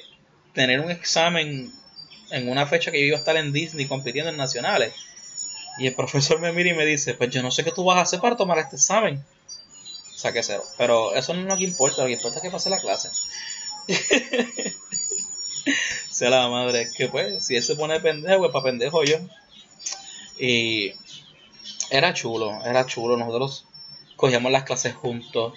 tener 0.53 0.79
un 0.79 0.91
examen 0.91 1.71
en 2.31 2.49
una 2.49 2.65
fecha 2.65 2.91
que 2.91 2.99
yo 2.99 3.07
iba 3.07 3.15
a 3.15 3.19
estar 3.19 3.37
en 3.37 3.51
Disney 3.51 3.85
compitiendo 3.87 4.31
en 4.31 4.37
nacionales. 4.37 4.93
Y 5.79 5.87
el 5.87 5.95
profesor 5.95 6.39
me 6.39 6.51
mira 6.51 6.71
y 6.71 6.73
me 6.73 6.85
dice, 6.85 7.13
pues 7.13 7.29
yo 7.29 7.41
no 7.41 7.51
sé 7.51 7.63
qué 7.63 7.71
tú 7.71 7.83
vas 7.83 7.97
a 7.97 8.01
hacer 8.01 8.19
para 8.19 8.35
tomar 8.35 8.57
este 8.59 8.77
examen. 8.77 9.23
Saqué 10.17 10.41
cero. 10.41 10.63
Pero 10.79 11.13
eso 11.13 11.35
no 11.35 11.41
es 11.41 11.45
lo 11.45 11.57
que 11.57 11.63
importa, 11.63 12.01
lo 12.01 12.07
que 12.07 12.13
importa 12.13 12.37
es 12.37 12.41
que 12.41 12.49
pase 12.49 12.71
la 12.71 12.79
clase. 12.79 13.09
sea 16.09 16.31
la 16.31 16.49
madre, 16.49 16.89
que 16.97 17.07
pues, 17.07 17.45
si 17.45 17.55
él 17.55 17.61
se 17.61 17.75
pone 17.75 17.99
pendejo, 17.99 18.39
pues 18.39 18.51
para 18.51 18.63
pendejo 18.63 19.03
yo. 19.03 19.17
Y 20.39 20.93
era 21.91 22.15
chulo, 22.15 22.65
era 22.65 22.87
chulo. 22.87 23.15
Nosotros 23.15 23.67
cogíamos 24.15 24.51
las 24.51 24.63
clases 24.63 24.95
juntos. 24.95 25.53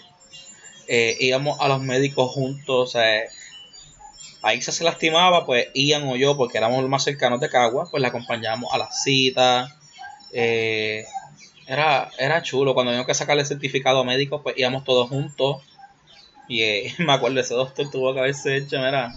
Eh, 0.89 1.17
íbamos 1.21 1.59
a 1.59 1.69
los 1.69 1.81
médicos 1.81 2.31
juntos. 2.31 2.89
O 2.91 2.93
sea, 2.93 3.23
ahí 4.43 4.61
se 4.61 4.85
lastimaba, 4.85 5.47
pues 5.47 5.69
Ian 5.73 6.07
o 6.07 6.17
yo, 6.17 6.37
porque 6.37 6.59
éramos 6.59 6.83
los 6.83 6.91
más 6.91 7.05
cercanos 7.05 7.41
de 7.41 7.49
Cagua, 7.49 7.89
pues 7.91 8.03
la 8.03 8.09
acompañábamos 8.09 8.75
a 8.75 8.79
las 8.79 9.03
citas. 9.03 9.73
Eh, 10.35 11.07
era, 11.71 12.11
era 12.19 12.43
chulo. 12.43 12.75
Cuando 12.75 12.91
teníamos 12.91 13.07
que 13.07 13.15
sacarle 13.15 13.45
certificado 13.45 14.05
médico, 14.05 14.43
pues 14.43 14.59
íbamos 14.59 14.83
todos 14.83 15.09
juntos. 15.09 15.63
Y 16.49 16.63
eh, 16.63 16.95
me 16.99 17.13
acuerdo, 17.13 17.41
ese 17.41 17.55
doctor 17.55 17.89
tuvo 17.91 18.13
que 18.13 18.19
haberse 18.19 18.57
hecho, 18.57 18.77
mira, 18.79 19.15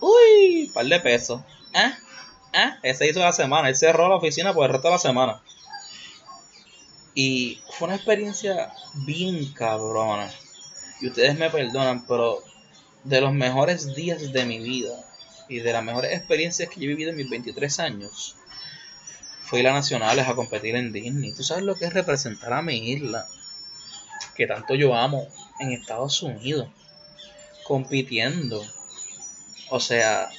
uy, 0.00 0.70
par 0.72 0.86
de 0.86 1.00
pesos. 1.00 1.42
¿Eh? 1.74 1.92
¿Eh? 2.52 2.70
Ese 2.84 3.10
hizo 3.10 3.18
la 3.18 3.32
semana, 3.32 3.68
él 3.68 3.76
cerró 3.76 4.08
la 4.08 4.14
oficina 4.16 4.54
por 4.54 4.66
el 4.66 4.72
resto 4.72 4.86
de 4.86 4.94
la 4.94 4.98
semana. 5.00 5.42
Y 7.12 7.60
fue 7.72 7.88
una 7.88 7.96
experiencia 7.96 8.72
bien 8.94 9.52
cabrona. 9.52 10.30
Y 11.00 11.08
ustedes 11.08 11.36
me 11.36 11.50
perdonan, 11.50 12.06
pero 12.06 12.38
de 13.02 13.20
los 13.20 13.32
mejores 13.32 13.96
días 13.96 14.32
de 14.32 14.44
mi 14.44 14.60
vida 14.60 14.94
y 15.48 15.58
de 15.58 15.72
las 15.72 15.82
mejores 15.82 16.16
experiencias 16.16 16.68
que 16.68 16.78
yo 16.78 16.84
he 16.84 16.88
vivido 16.88 17.10
en 17.10 17.16
mis 17.16 17.28
23 17.28 17.80
años 17.80 18.36
fui 19.50 19.60
a 19.60 19.64
las 19.64 19.74
nacionales 19.74 20.28
a 20.28 20.36
competir 20.36 20.76
en 20.76 20.92
Disney. 20.92 21.32
¿Tú 21.32 21.42
sabes 21.42 21.64
lo 21.64 21.74
que 21.74 21.86
es 21.86 21.92
representar 21.92 22.52
a 22.52 22.62
mi 22.62 22.92
isla? 22.92 23.26
Que 24.36 24.46
tanto 24.46 24.76
yo 24.76 24.94
amo 24.94 25.26
en 25.58 25.72
Estados 25.72 26.22
Unidos. 26.22 26.68
Compitiendo. 27.64 28.64
O 29.70 29.80
sea, 29.80 30.30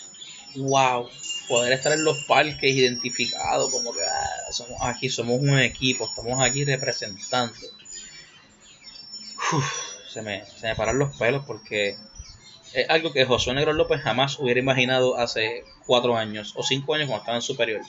wow. 0.56 1.10
Poder 1.50 1.74
estar 1.74 1.92
en 1.92 2.06
los 2.06 2.24
parques 2.24 2.74
identificados 2.74 3.70
como 3.70 3.92
que 3.92 4.00
ah, 4.02 4.52
somos 4.54 4.78
aquí, 4.82 5.10
somos 5.10 5.42
un 5.42 5.60
equipo, 5.60 6.08
estamos 6.08 6.42
aquí 6.42 6.64
representando. 6.64 7.54
se, 10.14 10.22
me, 10.22 10.46
se 10.46 10.68
me 10.68 10.76
paran 10.78 10.98
los 10.98 11.18
pelos 11.18 11.44
porque 11.46 11.98
es 12.74 12.90
algo 12.90 13.12
que 13.12 13.26
Josué 13.26 13.56
Negro 13.56 13.74
López 13.74 14.00
jamás 14.00 14.40
hubiera 14.40 14.62
imaginado 14.62 15.18
hace 15.18 15.66
cuatro 15.86 16.16
años 16.16 16.54
o 16.56 16.64
cinco 16.64 16.94
años 16.94 17.08
cuando 17.08 17.24
estaba 17.24 17.38
en 17.38 17.42
superior. 17.42 17.82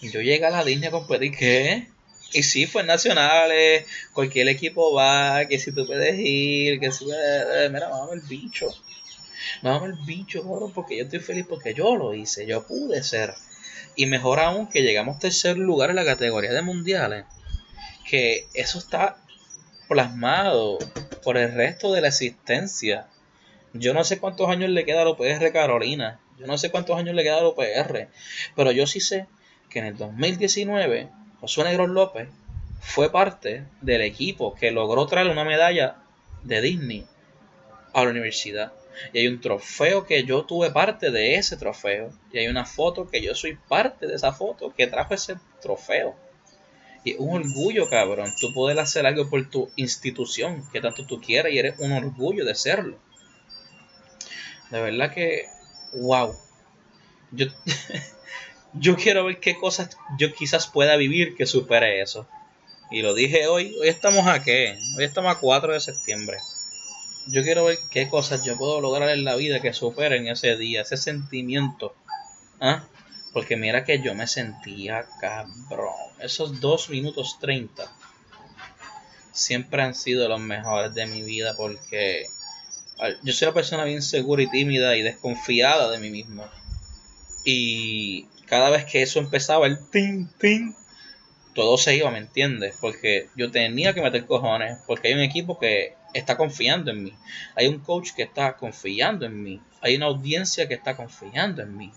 Y 0.00 0.10
yo 0.10 0.20
llegué 0.20 0.44
a 0.46 0.50
la 0.50 0.64
Disney 0.64 0.88
a 0.88 0.92
competir, 0.92 1.36
¿qué? 1.36 1.88
Y 2.32 2.42
sí, 2.42 2.66
fue 2.66 2.84
nacionales, 2.84 3.86
cualquier 4.12 4.48
equipo 4.48 4.92
va, 4.94 5.46
que 5.46 5.58
si 5.58 5.72
tú 5.72 5.86
puedes 5.86 6.18
ir, 6.18 6.78
que 6.80 6.92
si 6.92 7.04
puedes, 7.04 7.70
mira, 7.70 7.88
vamos 7.88 8.12
el 8.12 8.20
bicho. 8.22 8.68
Vamos 9.62 9.90
el 9.90 9.96
bicho, 10.06 10.42
porque 10.74 10.96
yo 10.96 11.04
estoy 11.04 11.20
feliz 11.20 11.46
porque 11.48 11.74
yo 11.74 11.96
lo 11.96 12.14
hice, 12.14 12.46
yo 12.46 12.66
pude 12.66 13.02
ser. 13.02 13.34
Y 13.96 14.06
mejor 14.06 14.40
aún 14.40 14.68
que 14.68 14.82
llegamos 14.82 15.18
tercer 15.18 15.58
lugar 15.58 15.90
en 15.90 15.96
la 15.96 16.04
categoría 16.04 16.52
de 16.52 16.62
mundiales. 16.62 17.24
Que 18.08 18.46
eso 18.54 18.78
está 18.78 19.18
plasmado 19.88 20.78
por 21.24 21.36
el 21.36 21.52
resto 21.52 21.92
de 21.92 22.00
la 22.00 22.08
existencia 22.08 23.08
yo 23.72 23.94
no 23.94 24.02
sé 24.04 24.18
cuántos 24.18 24.48
años 24.48 24.70
le 24.70 24.84
queda 24.84 25.02
a 25.02 25.04
la 25.04 25.10
UPR 25.10 25.52
Carolina. 25.52 26.20
Yo 26.38 26.46
no 26.46 26.58
sé 26.58 26.70
cuántos 26.70 26.98
años 26.98 27.14
le 27.14 27.22
queda 27.22 27.38
a 27.38 27.42
la 27.42 27.48
UPR. 27.48 28.08
Pero 28.56 28.72
yo 28.72 28.86
sí 28.86 29.00
sé 29.00 29.26
que 29.70 29.78
en 29.78 29.86
el 29.86 29.96
2019 29.96 31.08
Josué 31.40 31.64
Negro 31.64 31.86
López 31.86 32.28
fue 32.80 33.10
parte 33.10 33.64
del 33.80 34.02
equipo 34.02 34.54
que 34.54 34.70
logró 34.70 35.06
traer 35.06 35.28
una 35.28 35.44
medalla 35.44 35.96
de 36.42 36.60
Disney 36.60 37.06
a 37.92 38.04
la 38.04 38.10
universidad. 38.10 38.72
Y 39.12 39.20
hay 39.20 39.28
un 39.28 39.40
trofeo 39.40 40.06
que 40.06 40.24
yo 40.24 40.44
tuve 40.44 40.70
parte 40.70 41.10
de 41.10 41.36
ese 41.36 41.56
trofeo. 41.56 42.10
Y 42.32 42.38
hay 42.38 42.48
una 42.48 42.64
foto 42.64 43.08
que 43.08 43.22
yo 43.22 43.34
soy 43.34 43.56
parte 43.68 44.06
de 44.06 44.14
esa 44.14 44.32
foto 44.32 44.74
que 44.74 44.86
trajo 44.86 45.14
ese 45.14 45.36
trofeo. 45.62 46.14
Y 47.04 47.14
un 47.18 47.36
orgullo, 47.36 47.88
cabrón. 47.88 48.30
Tú 48.38 48.52
poder 48.52 48.78
hacer 48.78 49.06
algo 49.06 49.28
por 49.30 49.48
tu 49.48 49.70
institución 49.76 50.64
que 50.72 50.80
tanto 50.80 51.06
tú 51.06 51.20
quieras 51.20 51.52
y 51.52 51.58
eres 51.58 51.78
un 51.78 51.92
orgullo 51.92 52.44
de 52.44 52.54
serlo. 52.54 52.98
De 54.70 54.80
verdad 54.80 55.12
que, 55.12 55.46
wow. 55.94 56.34
Yo, 57.32 57.46
yo 58.74 58.96
quiero 58.96 59.24
ver 59.24 59.40
qué 59.40 59.56
cosas 59.56 59.96
yo 60.18 60.32
quizás 60.32 60.66
pueda 60.66 60.96
vivir 60.96 61.34
que 61.36 61.46
supere 61.46 62.00
eso. 62.00 62.28
Y 62.90 63.02
lo 63.02 63.14
dije 63.14 63.46
hoy, 63.46 63.74
hoy 63.80 63.88
estamos 63.88 64.26
a 64.26 64.42
qué? 64.42 64.76
Hoy 64.96 65.04
estamos 65.04 65.34
a 65.34 65.38
4 65.38 65.72
de 65.72 65.80
septiembre. 65.80 66.38
Yo 67.28 67.42
quiero 67.42 67.64
ver 67.64 67.78
qué 67.90 68.08
cosas 68.08 68.44
yo 68.44 68.56
puedo 68.56 68.80
lograr 68.80 69.10
en 69.10 69.24
la 69.24 69.36
vida 69.36 69.60
que 69.60 69.72
superen 69.72 70.26
ese 70.26 70.56
día, 70.56 70.82
ese 70.82 70.96
sentimiento. 70.96 71.94
¿Ah? 72.60 72.84
Porque 73.32 73.56
mira 73.56 73.84
que 73.84 74.02
yo 74.02 74.14
me 74.14 74.26
sentía 74.26 75.06
cabrón. 75.20 75.94
Esos 76.18 76.60
2 76.60 76.90
minutos 76.90 77.38
30 77.40 77.90
siempre 79.32 79.82
han 79.82 79.94
sido 79.94 80.28
los 80.28 80.40
mejores 80.40 80.92
de 80.94 81.06
mi 81.06 81.22
vida 81.22 81.54
porque 81.56 82.26
yo 83.22 83.32
soy 83.32 83.46
una 83.46 83.54
persona 83.54 83.84
bien 83.84 84.02
segura 84.02 84.42
y 84.42 84.50
tímida 84.50 84.96
y 84.96 85.02
desconfiada 85.02 85.90
de 85.90 85.98
mí 85.98 86.10
mismo. 86.10 86.44
Y 87.44 88.26
cada 88.50 88.68
vez 88.68 88.84
que 88.84 89.00
eso 89.00 89.20
empezaba, 89.20 89.68
el 89.68 89.78
ting, 89.90 90.26
ting, 90.40 90.74
todo 91.54 91.78
se 91.78 91.94
iba, 91.94 92.10
¿me 92.10 92.18
entiendes? 92.18 92.74
Porque 92.80 93.28
yo 93.36 93.52
tenía 93.52 93.94
que 93.94 94.02
meter 94.02 94.26
cojones, 94.26 94.76
porque 94.88 95.06
hay 95.06 95.14
un 95.14 95.20
equipo 95.20 95.56
que 95.56 95.94
está 96.14 96.36
confiando 96.36 96.90
en 96.90 97.04
mí. 97.04 97.14
Hay 97.54 97.68
un 97.68 97.78
coach 97.78 98.10
que 98.10 98.24
está 98.24 98.56
confiando 98.56 99.24
en 99.24 99.40
mí. 99.40 99.60
Hay 99.82 99.94
una 99.94 100.06
audiencia 100.06 100.66
que 100.66 100.74
está 100.74 100.96
confiando 100.96 101.62
en 101.62 101.76
mí. 101.76 101.92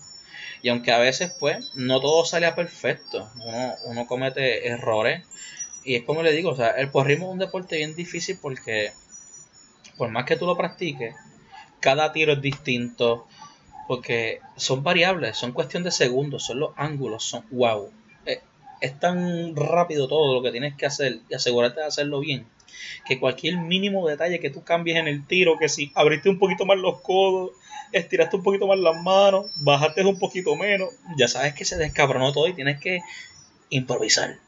Y 0.62 0.68
aunque 0.68 0.92
a 0.92 0.98
veces, 0.98 1.32
pues, 1.40 1.72
no 1.74 2.00
todo 2.00 2.24
sale 2.24 2.50
perfecto. 2.52 3.28
Uno, 3.44 3.74
uno 3.86 4.06
comete 4.06 4.68
errores. 4.68 5.26
Y 5.84 5.96
es 5.96 6.04
como 6.04 6.22
le 6.22 6.30
digo, 6.30 6.50
o 6.50 6.56
sea, 6.56 6.70
el 6.70 6.88
porrismo 6.88 7.26
es 7.26 7.32
un 7.32 7.38
deporte 7.40 7.78
bien 7.78 7.96
difícil 7.96 8.38
porque 8.40 8.92
por 9.96 10.08
más 10.08 10.24
que 10.24 10.36
tú 10.36 10.46
lo 10.46 10.56
practiques, 10.56 11.16
cada 11.80 12.12
tiro 12.12 12.34
es 12.34 12.40
distinto, 12.40 13.26
porque 13.86 14.40
son 14.56 14.82
variables, 14.82 15.36
son 15.36 15.52
cuestión 15.52 15.82
de 15.82 15.90
segundos, 15.90 16.44
son 16.44 16.60
los 16.60 16.70
ángulos, 16.76 17.24
son 17.24 17.44
wow. 17.50 17.90
Eh, 18.26 18.40
es, 18.80 18.98
tan 18.98 19.54
rápido 19.54 20.08
todo 20.08 20.34
lo 20.34 20.42
que 20.42 20.50
tienes 20.50 20.74
que 20.74 20.86
hacer 20.86 21.20
y 21.28 21.34
asegurarte 21.34 21.80
de 21.80 21.86
hacerlo 21.86 22.20
bien, 22.20 22.46
que 23.04 23.20
cualquier 23.20 23.58
mínimo 23.58 24.08
detalle 24.08 24.40
que 24.40 24.50
tú 24.50 24.62
cambies 24.64 24.96
en 24.96 25.08
el 25.08 25.26
tiro, 25.26 25.58
que 25.58 25.68
si 25.68 25.92
abriste 25.94 26.28
un 26.28 26.38
poquito 26.38 26.64
más 26.66 26.78
los 26.78 27.00
codos, 27.00 27.52
estiraste 27.92 28.36
un 28.36 28.42
poquito 28.42 28.66
más 28.66 28.78
las 28.78 29.00
manos, 29.02 29.46
bajaste 29.62 30.04
un 30.04 30.18
poquito 30.18 30.56
menos, 30.56 30.90
ya 31.16 31.28
sabes 31.28 31.54
que 31.54 31.64
se 31.64 31.76
descabronó 31.76 32.32
todo 32.32 32.48
y 32.48 32.54
tienes 32.54 32.80
que 32.80 33.00
improvisar. 33.70 34.38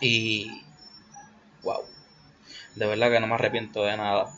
Y 0.00 0.62
wow. 1.62 1.82
De 2.74 2.86
verdad 2.86 3.10
que 3.10 3.20
no 3.20 3.26
me 3.26 3.34
arrepiento 3.34 3.84
de 3.84 3.96
nada. 3.96 4.32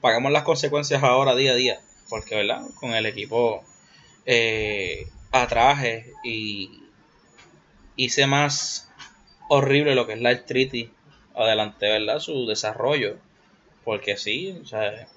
Pagamos 0.00 0.32
las 0.32 0.42
consecuencias 0.42 1.02
ahora 1.02 1.34
día 1.34 1.52
a 1.52 1.54
día. 1.54 1.80
Porque, 2.08 2.36
¿verdad? 2.36 2.62
Con 2.74 2.94
el 2.94 3.06
equipo 3.06 3.64
eh, 4.24 5.08
atraje 5.32 6.12
y 6.24 6.82
hice 7.96 8.26
más 8.26 8.90
horrible 9.48 9.94
lo 9.94 10.06
que 10.06 10.14
es 10.14 10.20
la 10.20 10.30
artritis 10.30 10.88
adelante, 11.34 11.86
¿verdad? 11.86 12.20
Su 12.20 12.46
desarrollo. 12.46 13.16
Porque 13.84 14.16
sí, 14.16 14.58
o 14.62 14.66
sea, 14.66 15.08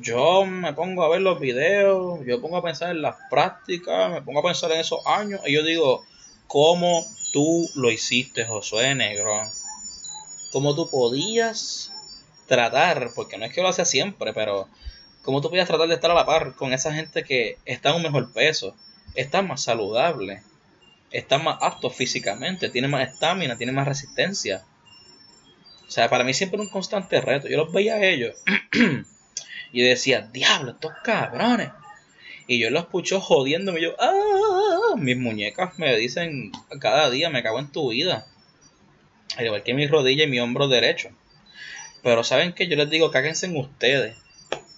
yo 0.00 0.44
me 0.46 0.72
pongo 0.72 1.02
a 1.04 1.08
ver 1.08 1.22
los 1.22 1.40
videos, 1.40 2.20
yo 2.24 2.40
pongo 2.40 2.56
a 2.58 2.62
pensar 2.62 2.90
en 2.90 3.02
las 3.02 3.16
prácticas, 3.30 4.10
me 4.10 4.22
pongo 4.22 4.40
a 4.40 4.44
pensar 4.44 4.70
en 4.72 4.80
esos 4.80 5.00
años 5.06 5.40
y 5.46 5.54
yo 5.54 5.64
digo, 5.64 6.04
¿cómo 6.46 7.04
tú 7.32 7.68
lo 7.74 7.90
hiciste, 7.90 8.44
Josué 8.44 8.94
Negro? 8.94 9.42
cómo 10.56 10.74
tú 10.74 10.88
podías 10.88 11.92
tratar, 12.46 13.10
porque 13.14 13.36
no 13.36 13.44
es 13.44 13.52
que 13.52 13.60
lo 13.60 13.68
hace 13.68 13.84
siempre, 13.84 14.32
pero 14.32 14.68
cómo 15.26 15.40
tú 15.40 15.50
podías 15.50 15.66
tratar 15.66 15.88
de 15.88 15.94
estar 15.94 16.10
a 16.10 16.14
la 16.14 16.24
par 16.24 16.54
con 16.54 16.72
esa 16.72 16.94
gente 16.94 17.24
que 17.24 17.58
está 17.66 17.90
en 17.90 17.96
un 17.96 18.02
mejor 18.04 18.32
peso, 18.32 18.74
está 19.16 19.42
más 19.42 19.64
saludable, 19.64 20.40
está 21.10 21.38
más 21.38 21.58
apto 21.60 21.90
físicamente, 21.90 22.70
tiene 22.70 22.86
más 22.86 23.10
estamina, 23.10 23.58
tiene 23.58 23.72
más 23.72 23.88
resistencia. 23.88 24.64
O 25.86 25.90
sea, 25.90 26.08
para 26.08 26.22
mí 26.22 26.32
siempre 26.32 26.60
un 26.60 26.68
constante 26.68 27.20
reto. 27.20 27.48
Yo 27.48 27.56
los 27.56 27.72
veía 27.72 27.96
a 27.96 28.04
ellos 28.04 28.36
y 29.72 29.82
decía, 29.82 30.28
diablo, 30.32 30.72
estos 30.72 30.92
cabrones. 31.02 31.70
Y 32.46 32.60
yo 32.60 32.70
los 32.70 32.84
escucho 32.84 33.20
jodiéndome. 33.20 33.80
Y 33.80 33.84
yo, 33.84 33.96
¡ah! 33.98 34.94
Mis 34.96 35.18
muñecas 35.18 35.76
me 35.78 35.96
dicen 35.96 36.52
cada 36.80 37.10
día, 37.10 37.30
me 37.30 37.42
cago 37.42 37.58
en 37.58 37.72
tu 37.72 37.90
vida. 37.90 38.26
Al 39.36 39.46
igual 39.46 39.64
que 39.64 39.74
mi 39.74 39.88
rodilla 39.88 40.24
y 40.24 40.28
mi 40.28 40.38
hombro 40.38 40.68
derecho. 40.68 41.10
Pero 42.04 42.22
saben 42.22 42.52
que 42.52 42.68
yo 42.68 42.76
les 42.76 42.88
digo, 42.88 43.10
cáguense 43.10 43.46
en 43.46 43.56
ustedes. 43.56 44.16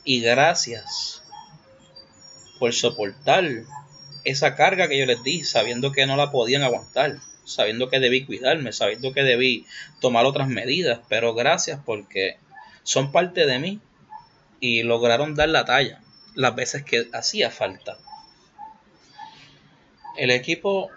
Y 0.08 0.22
gracias 0.22 1.22
por 2.58 2.72
soportar 2.72 3.44
esa 4.24 4.56
carga 4.56 4.88
que 4.88 4.98
yo 4.98 5.04
les 5.04 5.22
di, 5.22 5.44
sabiendo 5.44 5.92
que 5.92 6.06
no 6.06 6.16
la 6.16 6.30
podían 6.30 6.62
aguantar, 6.62 7.18
sabiendo 7.44 7.90
que 7.90 8.00
debí 8.00 8.24
cuidarme, 8.24 8.72
sabiendo 8.72 9.12
que 9.12 9.22
debí 9.22 9.66
tomar 10.00 10.24
otras 10.24 10.48
medidas. 10.48 11.00
Pero 11.10 11.34
gracias 11.34 11.80
porque 11.84 12.38
son 12.84 13.12
parte 13.12 13.44
de 13.44 13.58
mí 13.58 13.80
y 14.60 14.82
lograron 14.82 15.34
dar 15.34 15.50
la 15.50 15.66
talla 15.66 16.00
las 16.34 16.54
veces 16.54 16.84
que 16.84 17.10
hacía 17.12 17.50
falta. 17.50 17.98
El 20.16 20.30
equipo 20.30 20.88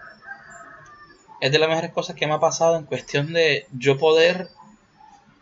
es 1.42 1.52
de 1.52 1.58
las 1.58 1.68
mejores 1.68 1.92
cosas 1.92 2.16
que 2.16 2.26
me 2.26 2.32
ha 2.32 2.40
pasado 2.40 2.78
en 2.78 2.86
cuestión 2.86 3.34
de 3.34 3.66
yo 3.72 3.98
poder 3.98 4.48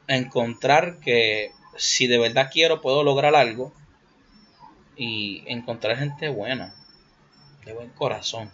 encontrar 0.08 0.98
que 0.98 1.52
si 1.76 2.06
de 2.06 2.18
verdad 2.18 2.50
quiero 2.52 2.80
puedo 2.80 3.02
lograr 3.02 3.34
algo 3.34 3.72
y 4.96 5.42
encontrar 5.46 5.96
gente 5.96 6.28
buena, 6.28 6.74
de 7.64 7.72
buen 7.72 7.90
corazón. 7.90 8.50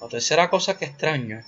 La 0.00 0.08
tercera 0.08 0.50
cosa 0.50 0.78
que 0.78 0.86
extraño, 0.86 1.44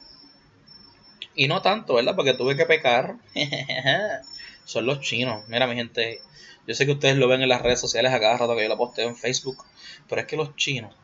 y 1.35 1.49
no 1.49 1.62
tanto, 1.62 1.95
¿verdad? 1.95 2.14
Porque 2.14 2.35
tuve 2.35 2.57
que 2.57 2.66
pecar, 2.66 3.16
son 4.64 4.87
los 4.87 5.01
chinos. 5.01 5.49
Mira, 5.49 5.66
mi 5.66 5.75
gente, 5.75 6.21
yo 6.66 6.75
sé 6.75 6.87
que 6.87 6.92
ustedes 6.92 7.16
lo 7.16 7.29
ven 7.29 7.42
en 7.42 7.49
las 7.49 7.62
redes 7.62 7.81
sociales 7.81 8.12
a 8.12 8.21
cada 8.21 8.37
rato 8.37 8.55
que 8.55 8.62
yo 8.62 8.68
lo 8.68 8.77
posteo 8.77 9.09
en 9.09 9.16
Facebook, 9.16 9.64
pero 10.09 10.21
es 10.21 10.27
que 10.27 10.37
los 10.37 10.55
chinos, 10.57 10.95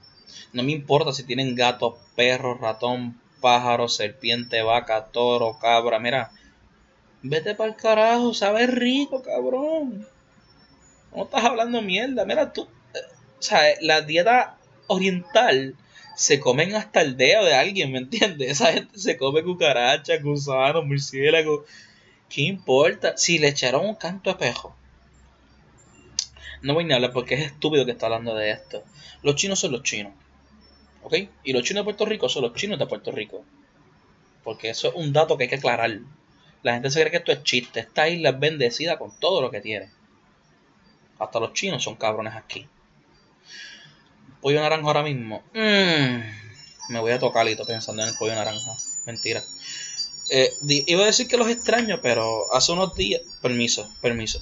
no 0.52 0.62
me 0.62 0.72
importa 0.72 1.12
si 1.12 1.24
tienen 1.24 1.54
gato, 1.54 1.98
perro, 2.16 2.54
ratón, 2.54 3.20
pájaro, 3.40 3.88
serpiente, 3.88 4.62
vaca, 4.62 5.06
toro, 5.06 5.58
cabra, 5.58 5.98
mira, 5.98 6.30
vete 7.22 7.54
para 7.54 7.70
el 7.70 7.76
carajo, 7.76 8.34
sabe 8.34 8.66
rico, 8.66 9.22
cabrón. 9.22 10.06
No 11.14 11.24
estás 11.24 11.44
hablando 11.44 11.82
mierda, 11.82 12.24
mira 12.24 12.52
tú, 12.52 12.68
eh, 12.94 12.98
o 13.38 13.42
sea, 13.42 13.60
la 13.80 14.02
dieta 14.02 14.58
oriental 14.86 15.74
se 16.16 16.40
comen 16.40 16.74
hasta 16.74 17.00
el 17.00 17.16
dedo 17.16 17.44
de 17.44 17.54
alguien, 17.54 17.92
¿me 17.92 17.98
entiendes? 17.98 18.50
Esa 18.60 18.72
gente 18.72 18.98
se 18.98 19.16
come 19.16 19.42
cucaracha, 19.42 20.18
gusano, 20.18 20.82
murciélago. 20.82 21.64
¿Qué 22.28 22.42
importa? 22.42 23.16
Si 23.16 23.38
le 23.38 23.48
echaron 23.48 23.86
un 23.86 23.94
canto 23.94 24.30
espejo 24.30 24.78
no 26.62 26.74
voy 26.74 26.90
a 26.90 26.96
hablar 26.96 27.12
porque 27.12 27.34
es 27.34 27.46
estúpido 27.46 27.84
que 27.84 27.92
está 27.92 28.06
hablando 28.06 28.34
de 28.34 28.50
esto. 28.50 28.82
Los 29.22 29.36
chinos 29.36 29.60
son 29.60 29.72
los 29.72 29.82
chinos. 29.82 30.12
¿Ok? 31.02 31.14
Y 31.44 31.52
los 31.52 31.62
chinos 31.62 31.82
de 31.82 31.84
Puerto 31.84 32.04
Rico 32.04 32.28
son 32.28 32.42
los 32.42 32.54
chinos 32.54 32.78
de 32.78 32.86
Puerto 32.86 33.12
Rico. 33.12 33.44
Porque 34.42 34.70
eso 34.70 34.88
es 34.88 34.94
un 34.94 35.12
dato 35.12 35.36
que 35.36 35.44
hay 35.44 35.50
que 35.50 35.56
aclarar. 35.56 35.98
La 36.62 36.74
gente 36.74 36.90
se 36.90 37.00
cree 37.00 37.10
que 37.10 37.18
esto 37.18 37.32
es 37.32 37.42
chiste. 37.42 37.80
Esta 37.80 38.08
isla 38.08 38.30
es 38.30 38.40
bendecida 38.40 38.98
con 38.98 39.18
todo 39.18 39.40
lo 39.40 39.50
que 39.50 39.60
tiene. 39.60 39.90
Hasta 41.18 41.40
los 41.40 41.52
chinos 41.52 41.82
son 41.82 41.96
cabrones 41.96 42.34
aquí. 42.34 42.66
Pollo 44.40 44.60
naranja 44.60 44.86
ahora 44.86 45.02
mismo. 45.02 45.42
Mm, 45.54 46.92
me 46.92 47.00
voy 47.00 47.12
a 47.12 47.18
tocar 47.18 47.46
pensando 47.66 48.02
en 48.02 48.08
el 48.08 48.14
pollo 48.16 48.34
naranja. 48.34 48.76
Mentira. 49.06 49.42
Eh, 50.30 50.52
iba 50.86 51.02
a 51.02 51.06
decir 51.06 51.26
que 51.26 51.36
los 51.36 51.48
extraño, 51.48 52.00
pero 52.02 52.52
hace 52.54 52.72
unos 52.72 52.94
días. 52.94 53.22
Permiso, 53.40 53.90
permiso. 54.00 54.40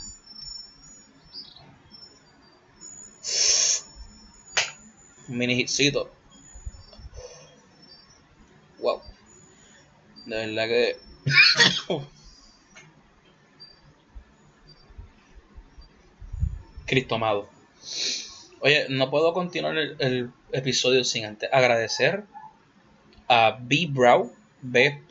Un 5.29 5.38
mini 5.38 5.55
hitcito. 5.55 6.11
Wow. 8.79 9.02
De 10.26 10.46
verdad 10.46 10.66
que. 10.68 10.96
Cristo 16.87 17.16
amado. 17.16 17.48
Oye, 18.61 18.87
no 18.88 19.11
puedo 19.11 19.33
continuar 19.33 19.76
el, 19.76 20.31
episodio 20.52 21.02
sin 21.05 21.24
antes 21.24 21.50
agradecer 21.52 22.22
a 23.29 23.59
B 23.61 23.88
Brow, 23.90 24.33
B. 24.62 25.02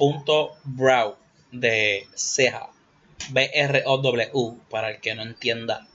Brow 0.64 1.18
de 1.52 2.08
ceja, 2.16 2.70
B 3.30 3.52
R 3.54 3.84
O 3.86 3.98
W 3.98 4.58
para 4.70 4.92
el 4.92 5.02
que 5.02 5.14
no 5.16 5.22
entienda. 5.22 5.88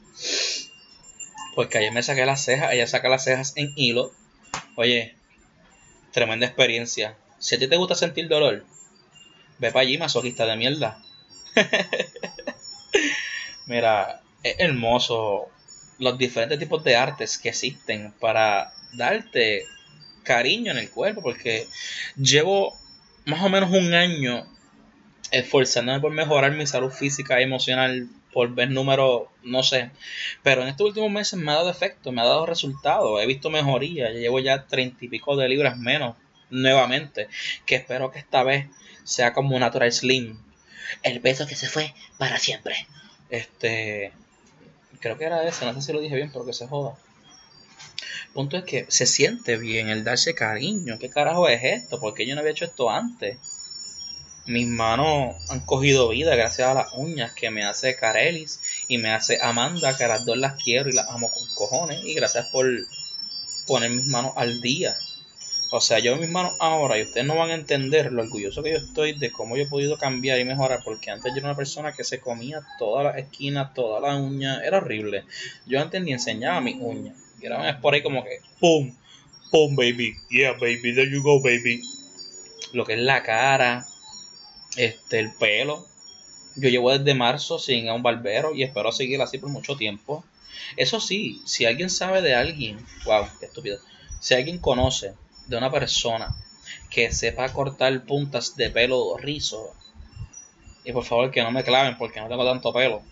Porque 1.55 1.79
ayer 1.79 1.93
me 1.93 2.03
saqué 2.03 2.27
las 2.27 2.45
cejas, 2.45 2.73
ella 2.73 2.87
saca 2.87 3.09
las 3.09 3.25
cejas 3.25 3.55
en 3.57 3.73
hilo. 3.77 4.13
Oye, 4.77 5.17
tremenda 6.13 6.47
experiencia. 6.47 7.17
Si 7.39 7.55
a 7.55 7.59
ti 7.59 7.67
te 7.67 7.77
gusta 7.77 7.95
sentir 7.95 8.29
dolor, 8.29 8.65
ve 9.61 9.71
para 9.71 9.83
allí, 9.83 9.99
masoquista 9.99 10.47
de 10.47 10.57
mierda. 10.57 10.99
Mira, 13.67 14.23
es 14.43 14.57
hermoso 14.59 15.49
los 15.99 16.17
diferentes 16.17 16.59
tipos 16.59 16.83
de 16.83 16.97
artes 16.97 17.39
que 17.39 17.51
existen 17.51 18.13
para 18.19 18.73
darte 18.95 19.67
cariño 20.25 20.73
en 20.73 20.79
el 20.79 20.91
cuerpo, 20.91 21.23
porque 21.23 21.69
llevo 22.17 22.77
más 23.27 23.45
o 23.45 23.51
menos 23.51 23.71
un 23.71 23.93
año 23.93 24.47
esforzándome 25.31 26.01
por 26.01 26.13
mejorar 26.13 26.53
mi 26.53 26.67
salud 26.67 26.91
física 26.91 27.41
y 27.41 27.45
emocional 27.45 28.09
por 28.33 28.55
ver 28.55 28.71
números, 28.71 29.25
no 29.43 29.63
sé. 29.63 29.91
Pero 30.43 30.63
en 30.63 30.69
estos 30.69 30.89
últimos 30.89 31.11
meses 31.11 31.39
me 31.39 31.53
ha 31.53 31.57
dado 31.57 31.71
efecto, 31.71 32.13
me 32.13 32.23
ha 32.23 32.25
dado 32.25 32.47
resultados, 32.47 33.23
he 33.23 33.27
visto 33.27 33.51
mejoría, 33.51 34.11
llevo 34.11 34.41
ya 34.41 34.67
treinta 34.67 35.05
y 35.05 35.09
pico 35.09 35.37
de 35.37 35.49
libras 35.49 35.77
menos 35.77 36.17
nuevamente, 36.51 37.29
que 37.67 37.77
espero 37.77 38.11
que 38.11 38.19
esta 38.19 38.43
vez 38.43 38.67
sea 39.05 39.33
como 39.33 39.59
Natural 39.59 39.93
Slim. 39.93 40.39
El 41.03 41.21
peso 41.21 41.47
que 41.47 41.57
se 41.57 41.69
fue 41.69 41.95
para 42.19 42.39
siempre. 42.39 42.87
Este, 43.31 44.13
creo 45.01 45.17
que 45.17 45.25
era 45.25 45.47
ese, 45.47 45.65
no 45.65 45.75
sé 45.75 45.83
si 45.83 45.93
lo 45.93 46.01
dije 46.01 46.17
bien, 46.17 46.31
pero 46.33 46.45
que 46.45 46.53
se 46.53 46.67
joda. 46.67 46.97
El 48.27 48.33
punto 48.33 48.57
es 48.57 48.65
que 48.65 48.87
se 48.89 49.07
siente 49.07 49.57
bien 49.57 49.89
el 49.89 50.05
darse 50.05 50.35
cariño. 50.35 50.99
¿Qué 50.99 51.11
carajo 51.11 51.49
es 51.49 51.63
esto? 51.63 52.01
Porque 52.01 52.27
yo 52.27 52.35
no 52.35 52.41
había 52.41 52.53
hecho 52.53 52.65
esto 52.65 52.91
antes 52.91 53.39
mis 54.51 54.67
manos 54.67 55.37
han 55.49 55.61
cogido 55.61 56.09
vida 56.09 56.35
gracias 56.35 56.69
a 56.69 56.75
las 56.75 56.93
uñas 56.95 57.33
que 57.33 57.51
me 57.51 57.65
hace 57.65 57.95
Carelis 57.97 58.61
y 58.89 58.99
me 58.99 59.13
hace 59.13 59.39
Amanda, 59.41 59.97
que 59.97 60.05
a 60.05 60.09
las 60.09 60.25
dos 60.25 60.37
las 60.37 60.63
quiero 60.63 60.89
y 60.89 60.93
las 60.93 61.09
amo 61.09 61.31
con 61.31 61.47
cojones. 61.55 62.05
Y 62.05 62.15
gracias 62.15 62.49
por 62.49 62.67
poner 63.67 63.91
mis 63.91 64.07
manos 64.07 64.33
al 64.37 64.61
día. 64.61 64.97
O 65.73 65.81
sea, 65.81 66.01
yo 66.01 66.17
mis 66.17 66.29
manos 66.29 66.55
ahora 66.59 66.99
y 66.99 67.03
ustedes 67.03 67.25
no 67.25 67.37
van 67.37 67.51
a 67.51 67.55
entender 67.55 68.11
lo 68.11 68.23
orgulloso 68.23 68.61
que 68.61 68.73
yo 68.73 68.79
estoy 68.79 69.17
de 69.17 69.31
cómo 69.31 69.57
yo 69.57 69.63
he 69.63 69.69
podido 69.69 69.97
cambiar 69.99 70.41
y 70.41 70.45
mejorar. 70.45 70.81
Porque 70.85 71.13
antes 71.13 71.33
yo 71.33 71.39
era 71.39 71.49
una 71.49 71.57
persona 71.57 71.93
que 71.93 72.03
se 72.03 72.19
comía 72.19 72.61
todas 72.77 73.05
las 73.05 73.17
esquinas, 73.19 73.73
todas 73.73 74.03
las 74.03 74.21
uñas. 74.21 74.63
Era 74.65 74.79
horrible. 74.79 75.25
Yo 75.67 75.81
antes 75.81 76.03
ni 76.03 76.13
enseñaba 76.13 76.61
mis 76.61 76.77
uñas. 76.81 77.17
Y 77.41 77.47
era 77.47 77.81
por 77.81 77.95
ahí 77.95 78.03
como 78.03 78.25
que, 78.25 78.41
¡pum! 78.59 78.93
¡pum, 79.53 79.77
baby! 79.77 80.17
Yeah, 80.29 80.53
baby, 80.55 80.93
there 80.93 81.09
you 81.09 81.23
go, 81.23 81.41
baby. 81.41 81.81
Lo 82.73 82.85
que 82.85 82.95
es 82.95 83.01
la 83.01 83.23
cara, 83.23 83.87
este, 84.77 85.21
el 85.21 85.33
pelo. 85.35 85.87
Yo 86.57 86.69
llevo 86.69 86.97
desde 86.97 87.15
marzo 87.15 87.61
sin 87.61 87.89
a 87.89 87.95
un 87.95 88.03
barbero 88.03 88.57
y 88.57 88.65
espero 88.65 88.91
seguir 88.91 89.23
así 89.23 89.39
por 89.39 89.51
mucho 89.51 89.77
tiempo. 89.77 90.25
Eso 90.77 90.99
sí, 90.99 91.41
si 91.47 91.65
alguien 91.65 91.91
sabe 91.91 92.23
de 92.23 92.35
alguien, 92.35 92.85
wow, 93.05 93.27
qué 93.39 93.47
estúpido. 93.47 93.79
Si 94.19 94.35
alguien 94.35 94.59
conoce 94.59 95.15
de 95.51 95.59
una 95.59 95.71
persona 95.71 96.35
que 96.89 97.13
sepa 97.13 97.53
cortar 97.53 98.05
puntas 98.05 98.57
de 98.57 98.71
pelo 98.71 99.17
rizo, 99.19 99.75
y 100.85 100.93
por 100.93 101.05
favor 101.05 101.31
que 101.31 101.43
no 101.43 101.51
me 101.51 101.65
claven 101.65 101.99
porque 101.99 102.21
no 102.21 102.29
tengo 102.29 102.45
tanto 102.45 102.73
pelo 102.73 103.03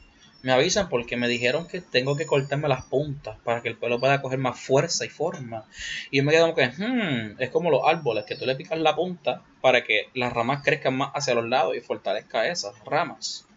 me 0.42 0.52
avisan 0.52 0.88
porque 0.88 1.16
me 1.16 1.26
dijeron 1.26 1.66
que 1.66 1.80
tengo 1.80 2.16
que 2.16 2.26
cortarme 2.26 2.68
las 2.68 2.84
puntas 2.84 3.36
para 3.42 3.60
que 3.60 3.68
el 3.68 3.76
pelo 3.76 3.98
pueda 3.98 4.22
coger 4.22 4.38
más 4.38 4.58
fuerza 4.58 5.04
y 5.04 5.08
forma. 5.08 5.64
Y 6.10 6.18
yo 6.18 6.24
me 6.24 6.32
quedo 6.32 6.44
como 6.44 6.54
que, 6.54 6.68
hmm, 6.68 7.36
es 7.40 7.50
como 7.50 7.70
los 7.70 7.82
árboles, 7.84 8.24
que 8.24 8.36
tú 8.36 8.46
le 8.46 8.54
picas 8.54 8.78
la 8.78 8.94
punta 8.94 9.42
para 9.60 9.82
que 9.82 10.08
las 10.14 10.32
ramas 10.32 10.62
crezcan 10.62 10.96
más 10.96 11.10
hacia 11.14 11.34
los 11.34 11.48
lados 11.48 11.76
y 11.76 11.80
fortalezca 11.80 12.46
esas 12.46 12.72
ramas. 12.84 13.47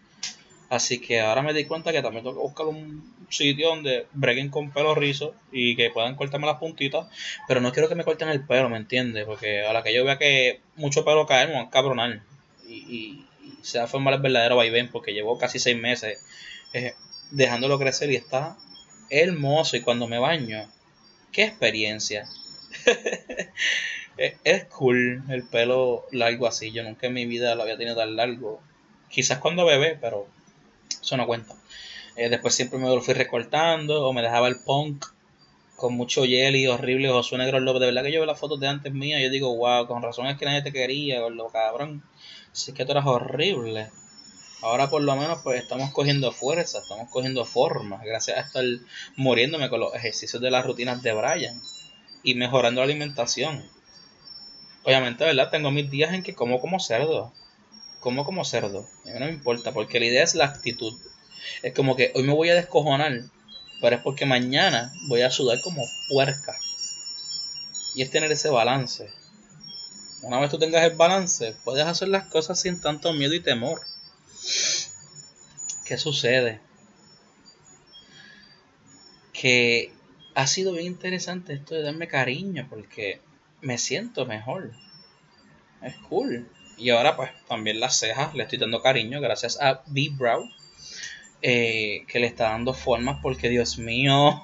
Así 0.72 1.02
que 1.02 1.20
ahora 1.20 1.42
me 1.42 1.54
di 1.54 1.66
cuenta 1.66 1.92
que 1.92 2.02
también 2.02 2.24
tengo 2.24 2.38
que 2.38 2.44
buscar 2.44 2.66
un 2.66 3.14
sitio 3.28 3.68
donde 3.68 4.08
breguen 4.14 4.48
con 4.48 4.72
pelo 4.72 4.96
rizo 4.96 5.36
y 5.52 5.76
que 5.76 5.90
puedan 5.90 6.16
cortarme 6.16 6.48
las 6.48 6.60
puntitas. 6.60 7.08
Pero 7.46 7.60
no 7.60 7.74
quiero 7.74 7.90
que 7.90 7.96
me 7.96 8.06
corten 8.06 8.30
el 8.30 8.46
pelo, 8.46 8.70
¿me 8.70 8.78
entiendes? 8.78 9.26
Porque 9.26 9.66
a 9.66 9.74
la 9.74 9.84
que 9.84 9.94
yo 9.94 10.06
vea 10.06 10.18
que 10.18 10.62
mucho 10.78 11.04
pelo 11.04 11.26
cae, 11.26 11.48
me 11.48 11.56
van 11.56 11.68
a 11.68 11.70
cabronar. 11.70 12.22
Y, 12.66 12.74
y, 12.74 13.28
y 13.44 13.58
se 13.64 13.80
va 13.80 13.84
a 13.84 13.88
formar 13.90 14.14
el 14.14 14.22
verdadero 14.22 14.56
vaivén 14.56 14.90
porque 14.90 15.12
llevo 15.12 15.38
casi 15.38 15.60
seis 15.60 15.78
meses 15.78 16.26
eh, 16.72 16.94
dejándolo 17.32 17.78
crecer 17.78 18.10
y 18.10 18.16
está 18.16 18.56
hermoso. 19.10 19.76
Y 19.76 19.82
cuando 19.82 20.08
me 20.08 20.20
baño, 20.20 20.72
qué 21.34 21.44
experiencia. 21.44 22.30
es 24.46 24.66
cool 24.68 25.22
el 25.28 25.44
pelo 25.44 26.06
largo 26.14 26.48
así. 26.48 26.72
Yo 26.72 26.82
nunca 26.84 27.08
en 27.08 27.14
mi 27.14 27.26
vida 27.26 27.56
lo 27.56 27.64
había 27.64 27.76
tenido 27.76 27.98
tan 27.98 28.16
largo. 28.16 28.62
Quizás 29.10 29.40
cuando 29.40 29.66
bebé, 29.66 29.98
pero 30.00 30.28
eso 31.02 31.18
no 31.18 31.28
cuenta. 31.28 31.56
Eh, 32.16 32.30
después 32.30 32.54
siempre 32.54 32.80
me 32.80 32.88
lo 32.88 33.02
fui 33.02 33.14
recortando 33.14 34.06
o 34.06 34.14
me 34.14 34.22
dejaba 34.22 34.48
el 34.48 34.58
punk 34.58 35.06
con 35.76 35.96
mucho 35.96 36.24
jelly 36.26 36.68
horrible, 36.68 37.10
Josué 37.10 37.38
Negro 37.38 37.60
López. 37.60 37.80
De 37.80 37.88
verdad 37.88 38.04
que 38.04 38.12
yo 38.12 38.20
veo 38.20 38.28
las 38.28 38.40
fotos 38.40 38.60
de 38.60 38.68
antes 38.68 38.94
mías 38.94 39.20
y 39.20 39.24
yo 39.24 39.30
digo, 39.30 39.56
wow, 39.56 39.88
con 39.88 40.04
razón 40.04 40.28
es 40.28 40.38
que 40.38 40.46
nadie 40.46 40.62
te 40.62 40.72
quería, 40.72 41.28
lo 41.28 41.48
cabrón. 41.50 42.04
Así 42.52 42.74
que 42.74 42.86
tú 42.86 42.92
eras 42.92 43.06
horrible. 43.06 43.90
Ahora 44.62 44.90
por 44.92 45.02
lo 45.02 45.16
menos 45.16 45.40
pues 45.44 45.60
estamos 45.60 45.90
cogiendo 45.92 46.32
fuerza, 46.32 46.80
estamos 46.80 47.10
cogiendo 47.10 47.46
forma, 47.46 48.00
gracias 48.06 48.38
a 48.38 48.42
estar 48.42 48.64
muriéndome 49.16 49.70
con 49.70 49.80
los 49.80 49.96
ejercicios 49.96 50.40
de 50.40 50.52
las 50.52 50.64
rutinas 50.64 51.02
de 51.02 51.14
Brian 51.14 51.60
y 52.22 52.36
mejorando 52.36 52.82
la 52.82 52.86
alimentación. 52.86 53.68
Obviamente, 54.84 55.24
¿verdad? 55.24 55.50
Tengo 55.50 55.72
mis 55.72 55.90
días 55.90 56.14
en 56.14 56.22
que 56.22 56.36
como 56.36 56.60
como 56.60 56.80
cerdo. 56.80 57.34
Como 58.02 58.26
como 58.26 58.44
cerdo. 58.44 58.90
A 59.06 59.08
mí 59.08 59.20
no 59.20 59.26
me 59.28 59.32
importa, 59.32 59.72
porque 59.72 60.02
la 60.02 60.08
idea 60.08 60.24
es 60.24 60.36
la 60.36 60.46
actitud. 60.46 61.00
Es 61.64 61.74
como 61.74 61.96
que 61.96 62.12
hoy 62.14 62.24
me 62.24 62.34
voy 62.34 62.50
a 62.50 62.56
descojonar 62.56 63.24
pero 63.82 63.96
es 63.96 64.02
porque 64.04 64.26
mañana 64.26 64.94
voy 65.08 65.24
a 65.24 65.32
sudar 65.32 65.60
como 65.62 65.84
puerca. 66.08 66.56
Y 67.96 68.04
es 68.04 68.12
tener 68.12 68.32
ese 68.32 68.50
balance. 68.50 69.12
Una 70.22 70.40
vez 70.40 70.52
tú 70.52 70.60
tengas 70.60 70.84
el 70.84 70.96
balance, 70.96 71.56
puedes 71.66 71.86
hacer 71.86 72.08
las 72.08 72.28
cosas 72.28 72.60
sin 72.62 72.80
tanto 72.80 73.12
miedo 73.12 73.34
y 73.34 73.40
temor. 73.40 73.82
¿Qué 75.84 75.98
sucede? 75.98 76.62
Que 79.34 79.92
ha 80.36 80.46
sido 80.46 80.74
bien 80.74 80.86
interesante 80.86 81.54
esto 81.54 81.74
de 81.74 81.82
darme 81.82 82.08
cariño 82.08 82.68
porque 82.70 83.20
me 83.62 83.80
siento 83.80 84.28
mejor. 84.28 84.72
Es 85.82 85.96
cool. 86.08 86.48
Y 86.82 86.90
ahora 86.90 87.16
pues 87.16 87.30
también 87.48 87.80
las 87.80 88.00
cejas 88.00 88.34
le 88.34 88.44
estoy 88.44 88.58
dando 88.58 88.82
cariño 88.82 89.22
gracias 89.22 89.62
a 89.62 89.84
B-Brow 89.86 90.50
eh, 91.44 92.06
que 92.08 92.20
le 92.20 92.26
está 92.26 92.46
dando 92.46 92.74
formas 92.74 93.20
porque 93.22 93.50
Dios 93.50 93.78
mío, 93.78 94.44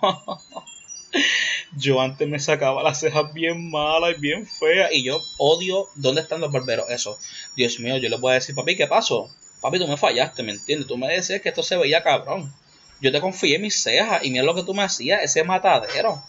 yo 1.78 2.00
antes 2.00 2.28
me 2.28 2.38
sacaba 2.38 2.84
las 2.84 3.00
cejas 3.00 3.34
bien 3.34 3.72
malas 3.72 4.16
y 4.16 4.22
bien 4.22 4.46
feas 4.46 4.92
y 4.94 5.04
yo 5.04 5.20
odio 5.40 5.88
dónde 5.96 6.22
están 6.22 6.40
los 6.40 6.52
barberos. 6.52 6.88
Eso, 6.92 7.18
Dios 7.56 7.80
mío, 7.80 7.98
yo 7.98 8.08
le 8.08 8.18
voy 8.18 8.32
a 8.32 8.36
decir, 8.36 8.54
papi, 8.54 8.76
¿qué 8.76 8.86
pasó? 8.86 9.32
Papi, 9.60 9.80
tú 9.80 9.88
me 9.88 9.98
fallaste, 9.98 10.44
¿me 10.44 10.52
entiendes? 10.52 10.88
Tú 10.88 10.96
me 10.96 11.08
decías 11.08 11.42
que 11.42 11.50
esto 11.50 11.64
se 11.64 11.76
veía 11.76 12.04
cabrón. 12.04 12.54
Yo 13.02 13.12
te 13.12 13.20
confié 13.20 13.56
en 13.56 13.64
mis 13.64 13.82
cejas 13.82 14.24
y 14.24 14.30
mira 14.30 14.44
lo 14.44 14.54
que 14.54 14.64
tú 14.64 14.76
me 14.76 14.84
hacías, 14.84 15.24
ese 15.24 15.44
matadero. 15.44 16.22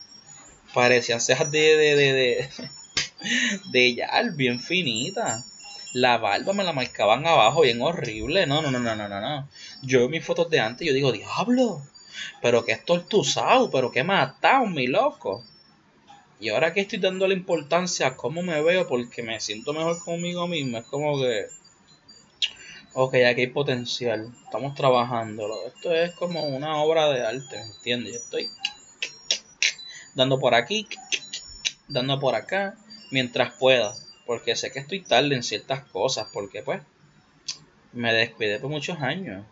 Parecían 0.73 1.21
cejas 1.21 1.51
de, 1.51 1.77
de, 1.77 1.97
de, 1.97 2.13
de, 2.13 2.49
de 3.95 4.31
bien 4.37 4.59
finitas. 4.59 5.58
La 5.95 6.19
barba 6.19 6.53
me 6.53 6.65
la 6.65 6.73
marcaban 6.73 7.27
abajo 7.27 7.63
bien 7.63 7.81
horrible. 7.81 8.47
No, 8.47 8.61
no, 8.61 8.71
no, 8.71 8.79
no, 8.79 8.95
no, 8.95 9.09
no. 9.09 9.49
Yo 9.83 10.01
veo 10.01 10.09
mis 10.09 10.25
fotos 10.25 10.51
de 10.51 10.61
antes 10.61 10.83
y 10.83 10.89
yo 10.89 10.95
digo, 10.95 11.13
diablo. 11.13 11.83
Pero 12.43 12.65
que 12.65 12.73
es 12.73 12.85
tortuzado, 12.85 13.71
pero 13.71 13.91
que 13.91 14.05
matado, 14.05 14.67
mi 14.67 14.87
loco. 14.87 15.45
Y 16.41 16.51
ahora 16.51 16.73
que 16.73 16.81
estoy 16.81 16.99
dando 16.99 17.27
la 17.27 17.35
importancia 17.35 18.07
a 18.07 18.17
cómo 18.17 18.43
me 18.43 18.61
veo 18.63 18.87
porque 18.87 19.23
me 19.23 19.41
siento 19.41 19.73
mejor 19.73 19.99
conmigo 20.05 20.47
mismo, 20.47 20.79
es 20.79 20.85
como 20.85 21.19
que... 21.19 21.47
Ok, 22.95 23.15
aquí 23.15 23.43
hay 23.43 23.47
potencial. 23.49 24.33
Estamos 24.45 24.75
trabajándolo. 24.75 25.67
Esto 25.67 25.95
es 25.95 26.13
como 26.13 26.43
una 26.45 26.77
obra 26.77 27.09
de 27.11 27.25
arte, 27.25 27.57
¿me 27.57 27.75
entiendes? 27.77 28.13
Yo 28.13 28.19
estoy 28.19 28.51
dando 30.15 30.39
por 30.39 30.55
aquí, 30.55 30.87
dando 31.87 32.19
por 32.21 32.35
acá, 32.35 32.77
mientras 33.11 33.55
pueda 33.55 33.95
porque 34.29 34.57
sé 34.57 34.71
que 34.71 34.79
estoy 34.79 35.01
tarde 35.01 35.35
en 35.35 35.43
ciertas 35.43 35.85
cosas, 35.85 36.29
porque 36.35 36.63
pues 36.63 36.83
me 37.95 38.13
descuidé 38.13 38.59
por 38.59 38.69
muchos 38.69 38.99
años. 39.01 39.47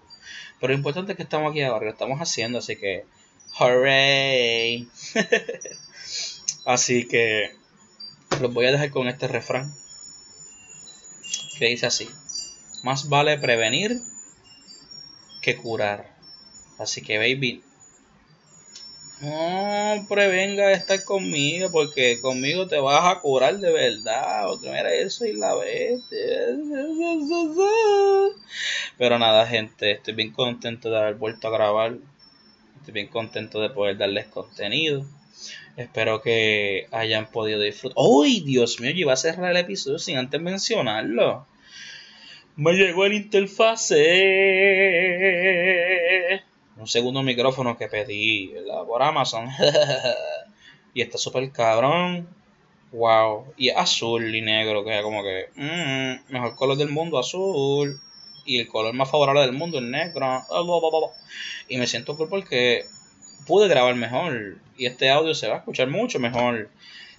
Pero 0.61 0.75
lo 0.75 0.77
importante 0.77 1.13
es 1.13 1.17
que 1.17 1.23
estamos 1.23 1.51
aquí 1.51 1.63
ahora, 1.63 1.87
lo 1.87 1.93
estamos 1.93 2.21
haciendo, 2.21 2.59
así 2.59 2.77
que 2.77 3.07
¡Hooray! 3.59 4.87
así 6.67 7.09
que 7.09 7.57
los 8.39 8.53
voy 8.53 8.67
a 8.67 8.73
dejar 8.73 8.91
con 8.91 9.09
este 9.09 9.29
refrán 9.29 9.73
que 11.59 11.69
dice 11.69 11.87
así: 11.87 12.11
Más 12.83 13.09
vale 13.09 13.39
prevenir 13.39 13.99
que 15.41 15.57
curar. 15.57 16.15
Así 16.79 17.01
que, 17.01 17.17
baby, 17.17 17.65
no 19.21 20.07
prevenga 20.09 20.73
estar 20.73 21.03
conmigo 21.05 21.71
porque 21.71 22.21
conmigo 22.21 22.67
te 22.67 22.79
vas 22.79 23.17
a 23.17 23.21
curar 23.21 23.59
de 23.59 23.73
verdad. 23.73 24.51
Otra 24.51 24.73
mira 24.73 24.93
eso 24.93 25.25
y 25.25 25.33
la 25.33 25.55
vez. 25.55 26.03
Pero 28.99 29.19
nada, 29.19 29.47
gente, 29.47 29.93
estoy 29.93 30.15
bien 30.15 30.33
contento 30.33 30.91
de 30.91 30.99
haber 30.99 31.15
vuelto 31.15 31.49
a 31.49 31.51
grabar. 31.51 31.97
Estoy 32.79 32.95
bien 32.95 33.09
contento 33.09 33.61
de 33.61 33.71
poder 33.71 33.97
darles 33.97 34.27
contenido. 34.27 35.05
Espero 35.77 36.23
que 36.23 36.87
hayan 36.93 37.31
podido 37.31 37.61
disfrutar. 37.61 37.97
¡Uy, 37.99 38.41
Dios 38.41 38.81
mío! 38.81 38.93
Yo 38.93 39.01
iba 39.01 39.13
a 39.13 39.17
cerrar 39.17 39.51
el 39.51 39.57
episodio 39.59 39.99
sin 39.99 40.17
antes 40.17 40.41
mencionarlo. 40.41 41.47
Me 42.57 42.73
llegó 42.73 43.05
el 43.05 43.13
interfase 43.13 43.97
un 46.87 46.91
segundo 46.91 47.21
micrófono 47.25 47.77
que 47.77 47.89
pedí 47.89 48.55
por 48.87 49.03
Amazon. 49.03 49.49
y 50.95 51.03
está 51.03 51.19
súper 51.19 51.51
cabrón. 51.51 52.29
Wow. 52.93 53.53
Y 53.57 53.71
es 53.71 53.77
azul 53.77 54.33
y 54.33 54.41
negro, 54.41 54.85
que 54.85 54.97
es 54.97 55.03
como 55.03 55.25
que. 55.25 55.49
Mmm, 55.57 56.33
mejor 56.33 56.55
color 56.55 56.77
del 56.77 56.91
mundo, 56.91 57.19
azul. 57.19 58.01
Y 58.45 58.61
el 58.61 58.69
color 58.69 58.95
más 58.95 59.11
favorable 59.11 59.41
del 59.41 59.53
mundo, 59.53 59.79
el 59.79 59.91
negro. 59.91 60.45
Y 61.67 61.77
me 61.77 61.89
siento 61.89 62.17
cool 62.17 62.29
porque 62.29 62.85
pude 63.49 63.67
grabar 63.67 63.97
mejor. 63.97 64.59
Y 64.77 64.87
este 64.87 65.11
audio 65.11 65.35
se 65.35 65.49
va 65.49 65.57
a 65.57 65.59
escuchar 65.59 65.89
mucho 65.89 66.21
mejor. 66.21 66.71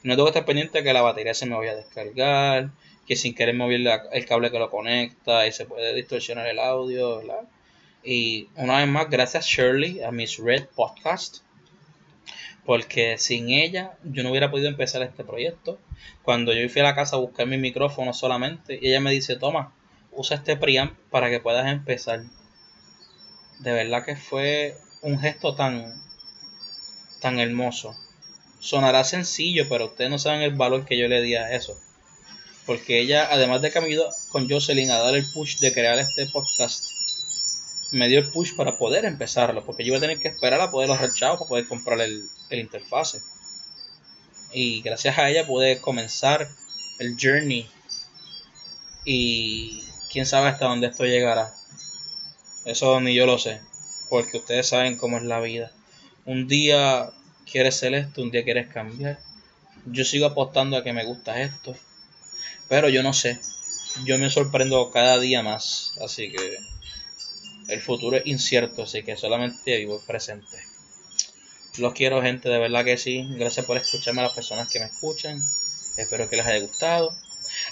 No 0.02 0.14
tengo 0.14 0.28
que 0.28 0.30
estar 0.30 0.46
pendiente 0.46 0.78
de 0.78 0.84
que 0.86 0.94
la 0.94 1.02
batería 1.02 1.34
se 1.34 1.46
me 1.46 1.58
vaya 1.58 1.74
a 1.74 1.76
descargar. 1.76 2.70
Que 3.06 3.18
sin 3.18 3.36
querer 3.36 3.56
mover 3.56 3.82
el 4.14 4.26
cable 4.26 4.50
que 4.50 4.60
lo 4.60 4.72
conecta 4.72 5.46
y 5.46 5.52
se 5.52 5.66
puede 5.66 5.94
distorsionar 5.94 6.48
el 6.48 6.60
audio, 6.60 7.18
¿verdad? 7.18 7.42
Y 8.10 8.48
una 8.56 8.78
vez 8.78 8.88
más, 8.88 9.10
gracias 9.10 9.48
Shirley 9.48 10.02
a 10.02 10.12
Miss 10.12 10.38
Red 10.38 10.68
Podcast. 10.74 11.40
Porque 12.66 13.18
sin 13.18 13.50
ella 13.50 13.98
yo 14.06 14.24
no 14.24 14.30
hubiera 14.30 14.50
podido 14.50 14.70
empezar 14.70 15.02
este 15.02 15.26
proyecto. 15.26 15.78
Cuando 16.24 16.54
yo 16.54 16.70
fui 16.70 16.80
a 16.80 16.86
la 16.86 16.96
casa 16.96 17.18
a 17.18 17.20
buscar 17.20 17.48
mi 17.48 17.58
micrófono 17.58 18.14
solamente, 18.14 18.80
y 18.82 18.88
ella 18.88 19.02
me 19.02 19.12
dice, 19.12 19.36
toma, 19.36 19.74
usa 20.14 20.38
este 20.38 20.56
preamp 20.56 20.98
para 21.12 21.30
que 21.30 21.42
puedas 21.42 21.68
empezar. 21.68 22.24
De 23.60 23.74
verdad 23.74 24.06
que 24.06 24.16
fue 24.16 24.78
un 25.02 25.20
gesto 25.20 25.54
tan, 25.56 26.02
tan 27.20 27.40
hermoso. 27.40 27.94
Sonará 28.60 29.04
sencillo, 29.04 29.68
pero 29.68 29.88
ustedes 29.88 30.10
no 30.10 30.18
saben 30.18 30.44
el 30.44 30.56
valor 30.56 30.86
que 30.86 30.98
yo 30.98 31.10
le 31.10 31.22
di 31.22 31.36
a 31.36 31.52
eso. 31.52 31.78
Porque 32.66 33.02
ella, 33.02 33.28
además 33.30 33.62
de 33.62 33.70
que 33.70 33.82
me 33.82 33.88
ayudó 33.88 34.08
con 34.30 34.50
Jocelyn 34.50 34.92
a 34.92 35.00
dar 35.00 35.16
el 35.16 35.26
push 35.34 35.60
de 35.60 35.74
crear 35.74 36.00
este 36.00 36.26
podcast, 36.28 36.97
me 37.92 38.08
dio 38.10 38.20
el 38.20 38.30
push 38.30 38.56
para 38.56 38.78
poder 38.78 39.06
empezarlo, 39.06 39.66
porque 39.66 39.84
yo 39.84 39.90
iba 39.90 39.98
a 39.98 40.02
tener 40.02 40.20
que 40.20 40.28
esperar 40.28 40.60
a 40.62 40.72
poder 40.72 40.90
los 40.90 41.00
rechados 41.00 41.40
para 41.40 41.50
poder 41.50 41.68
comprar 41.68 42.00
el, 42.02 42.28
el 42.50 42.60
interfase. 42.60 43.22
Y 44.52 44.82
gracias 44.82 45.18
a 45.18 45.30
ella 45.30 45.46
pude 45.46 45.80
comenzar 45.80 46.48
el 47.00 47.16
journey. 47.20 47.70
Y 49.06 49.84
quién 50.12 50.26
sabe 50.26 50.50
hasta 50.50 50.66
dónde 50.66 50.88
esto 50.88 51.06
llegará. 51.06 51.54
Eso 52.66 53.00
ni 53.00 53.14
yo 53.14 53.26
lo 53.26 53.38
sé, 53.38 53.62
porque 54.10 54.38
ustedes 54.38 54.68
saben 54.68 54.98
cómo 54.98 55.18
es 55.18 55.24
la 55.24 55.40
vida. 55.40 55.72
Un 56.26 56.48
día 56.48 57.12
quieres 57.50 57.78
ser 57.78 57.94
esto, 57.94 58.22
un 58.22 58.32
día 58.32 58.44
quieres 58.44 58.68
cambiar. 58.68 59.20
Yo 59.86 60.04
sigo 60.04 60.26
apostando 60.26 60.76
a 60.76 60.84
que 60.84 60.92
me 60.92 61.06
gusta 61.06 61.42
esto, 61.42 61.76
pero 62.68 62.90
yo 62.90 63.04
no 63.04 63.14
sé. 63.14 63.40
Yo 64.04 64.18
me 64.18 64.30
sorprendo 64.30 64.92
cada 64.92 65.18
día 65.18 65.42
más, 65.42 65.94
así 66.02 66.30
que 66.30 66.58
el 67.68 67.82
futuro 67.82 68.18
es 68.18 68.26
incierto, 68.26 68.84
así 68.84 69.04
que 69.04 69.18
solamente 69.18 69.78
vivo 69.78 69.98
el 70.00 70.06
presente. 70.06 70.58
Los 71.78 71.94
quiero, 71.94 72.22
gente, 72.22 72.50
de 72.50 72.58
verdad 72.58 72.86
que 72.86 72.98
sí. 72.98 73.28
Gracias 73.32 73.66
por 73.66 73.78
escucharme 73.78 74.22
a 74.22 74.26
las 74.26 74.34
personas 74.34 74.72
que 74.72 74.80
me 74.80 74.86
escuchan. 74.86 75.42
Espero 75.98 76.30
que 76.30 76.38
les 76.38 76.46
haya 76.46 76.66
gustado. 76.66 77.16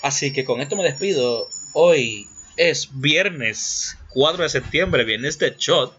Así 0.02 0.32
que 0.32 0.46
con 0.46 0.62
esto 0.62 0.76
me 0.76 0.84
despido. 0.84 1.50
Hoy 1.74 2.28
es 2.58 2.90
viernes 2.94 3.98
4 4.10 4.44
de 4.44 4.50
septiembre, 4.50 5.04
viernes 5.04 5.40
de 5.40 5.56
Shot. 5.58 5.94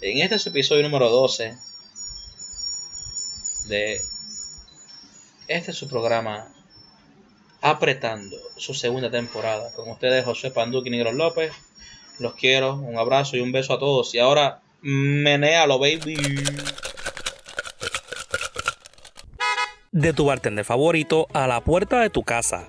En 0.00 0.18
este 0.18 0.36
es 0.36 0.46
episodio 0.46 0.82
número 0.82 1.10
12 1.10 1.56
de 3.66 4.00
este 5.48 5.72
es 5.72 5.76
su 5.76 5.88
programa 5.88 6.48
Apretando, 7.62 8.36
su 8.56 8.72
segunda 8.72 9.10
temporada. 9.10 9.72
Con 9.74 9.90
ustedes, 9.90 10.24
José 10.24 10.50
Panduque 10.50 10.88
y 10.88 10.92
Negro 10.92 11.12
López. 11.12 11.52
Los 12.20 12.34
quiero. 12.34 12.74
Un 12.74 12.98
abrazo 12.98 13.36
y 13.36 13.40
un 13.40 13.50
beso 13.50 13.72
a 13.72 13.78
todos. 13.78 14.14
Y 14.14 14.18
ahora, 14.18 14.60
menéalo, 14.82 15.78
baby. 15.78 16.16
De 19.90 20.12
tu 20.12 20.26
bartender 20.26 20.64
favorito 20.64 21.26
a 21.32 21.48
la 21.48 21.62
puerta 21.62 22.00
de 22.00 22.10
tu 22.10 22.22
casa 22.22 22.68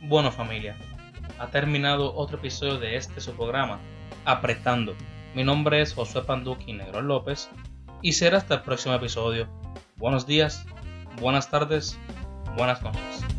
Bueno 0.00 0.30
familia, 0.30 0.76
ha 1.40 1.48
terminado 1.48 2.14
otro 2.14 2.38
episodio 2.38 2.78
de 2.78 2.94
este 2.94 3.20
su 3.20 3.34
programa, 3.34 3.80
Apretando. 4.24 4.94
Mi 5.34 5.42
nombre 5.42 5.82
es 5.82 5.92
Josué 5.92 6.22
Panduqui 6.22 6.72
Negro 6.72 7.02
López 7.02 7.50
y 8.00 8.12
será 8.12 8.38
hasta 8.38 8.54
el 8.54 8.62
próximo 8.62 8.94
episodio. 8.94 9.48
Buenos 9.96 10.24
días, 10.24 10.64
buenas 11.20 11.50
tardes, 11.50 11.98
buenas 12.56 12.80
noches. 12.80 13.37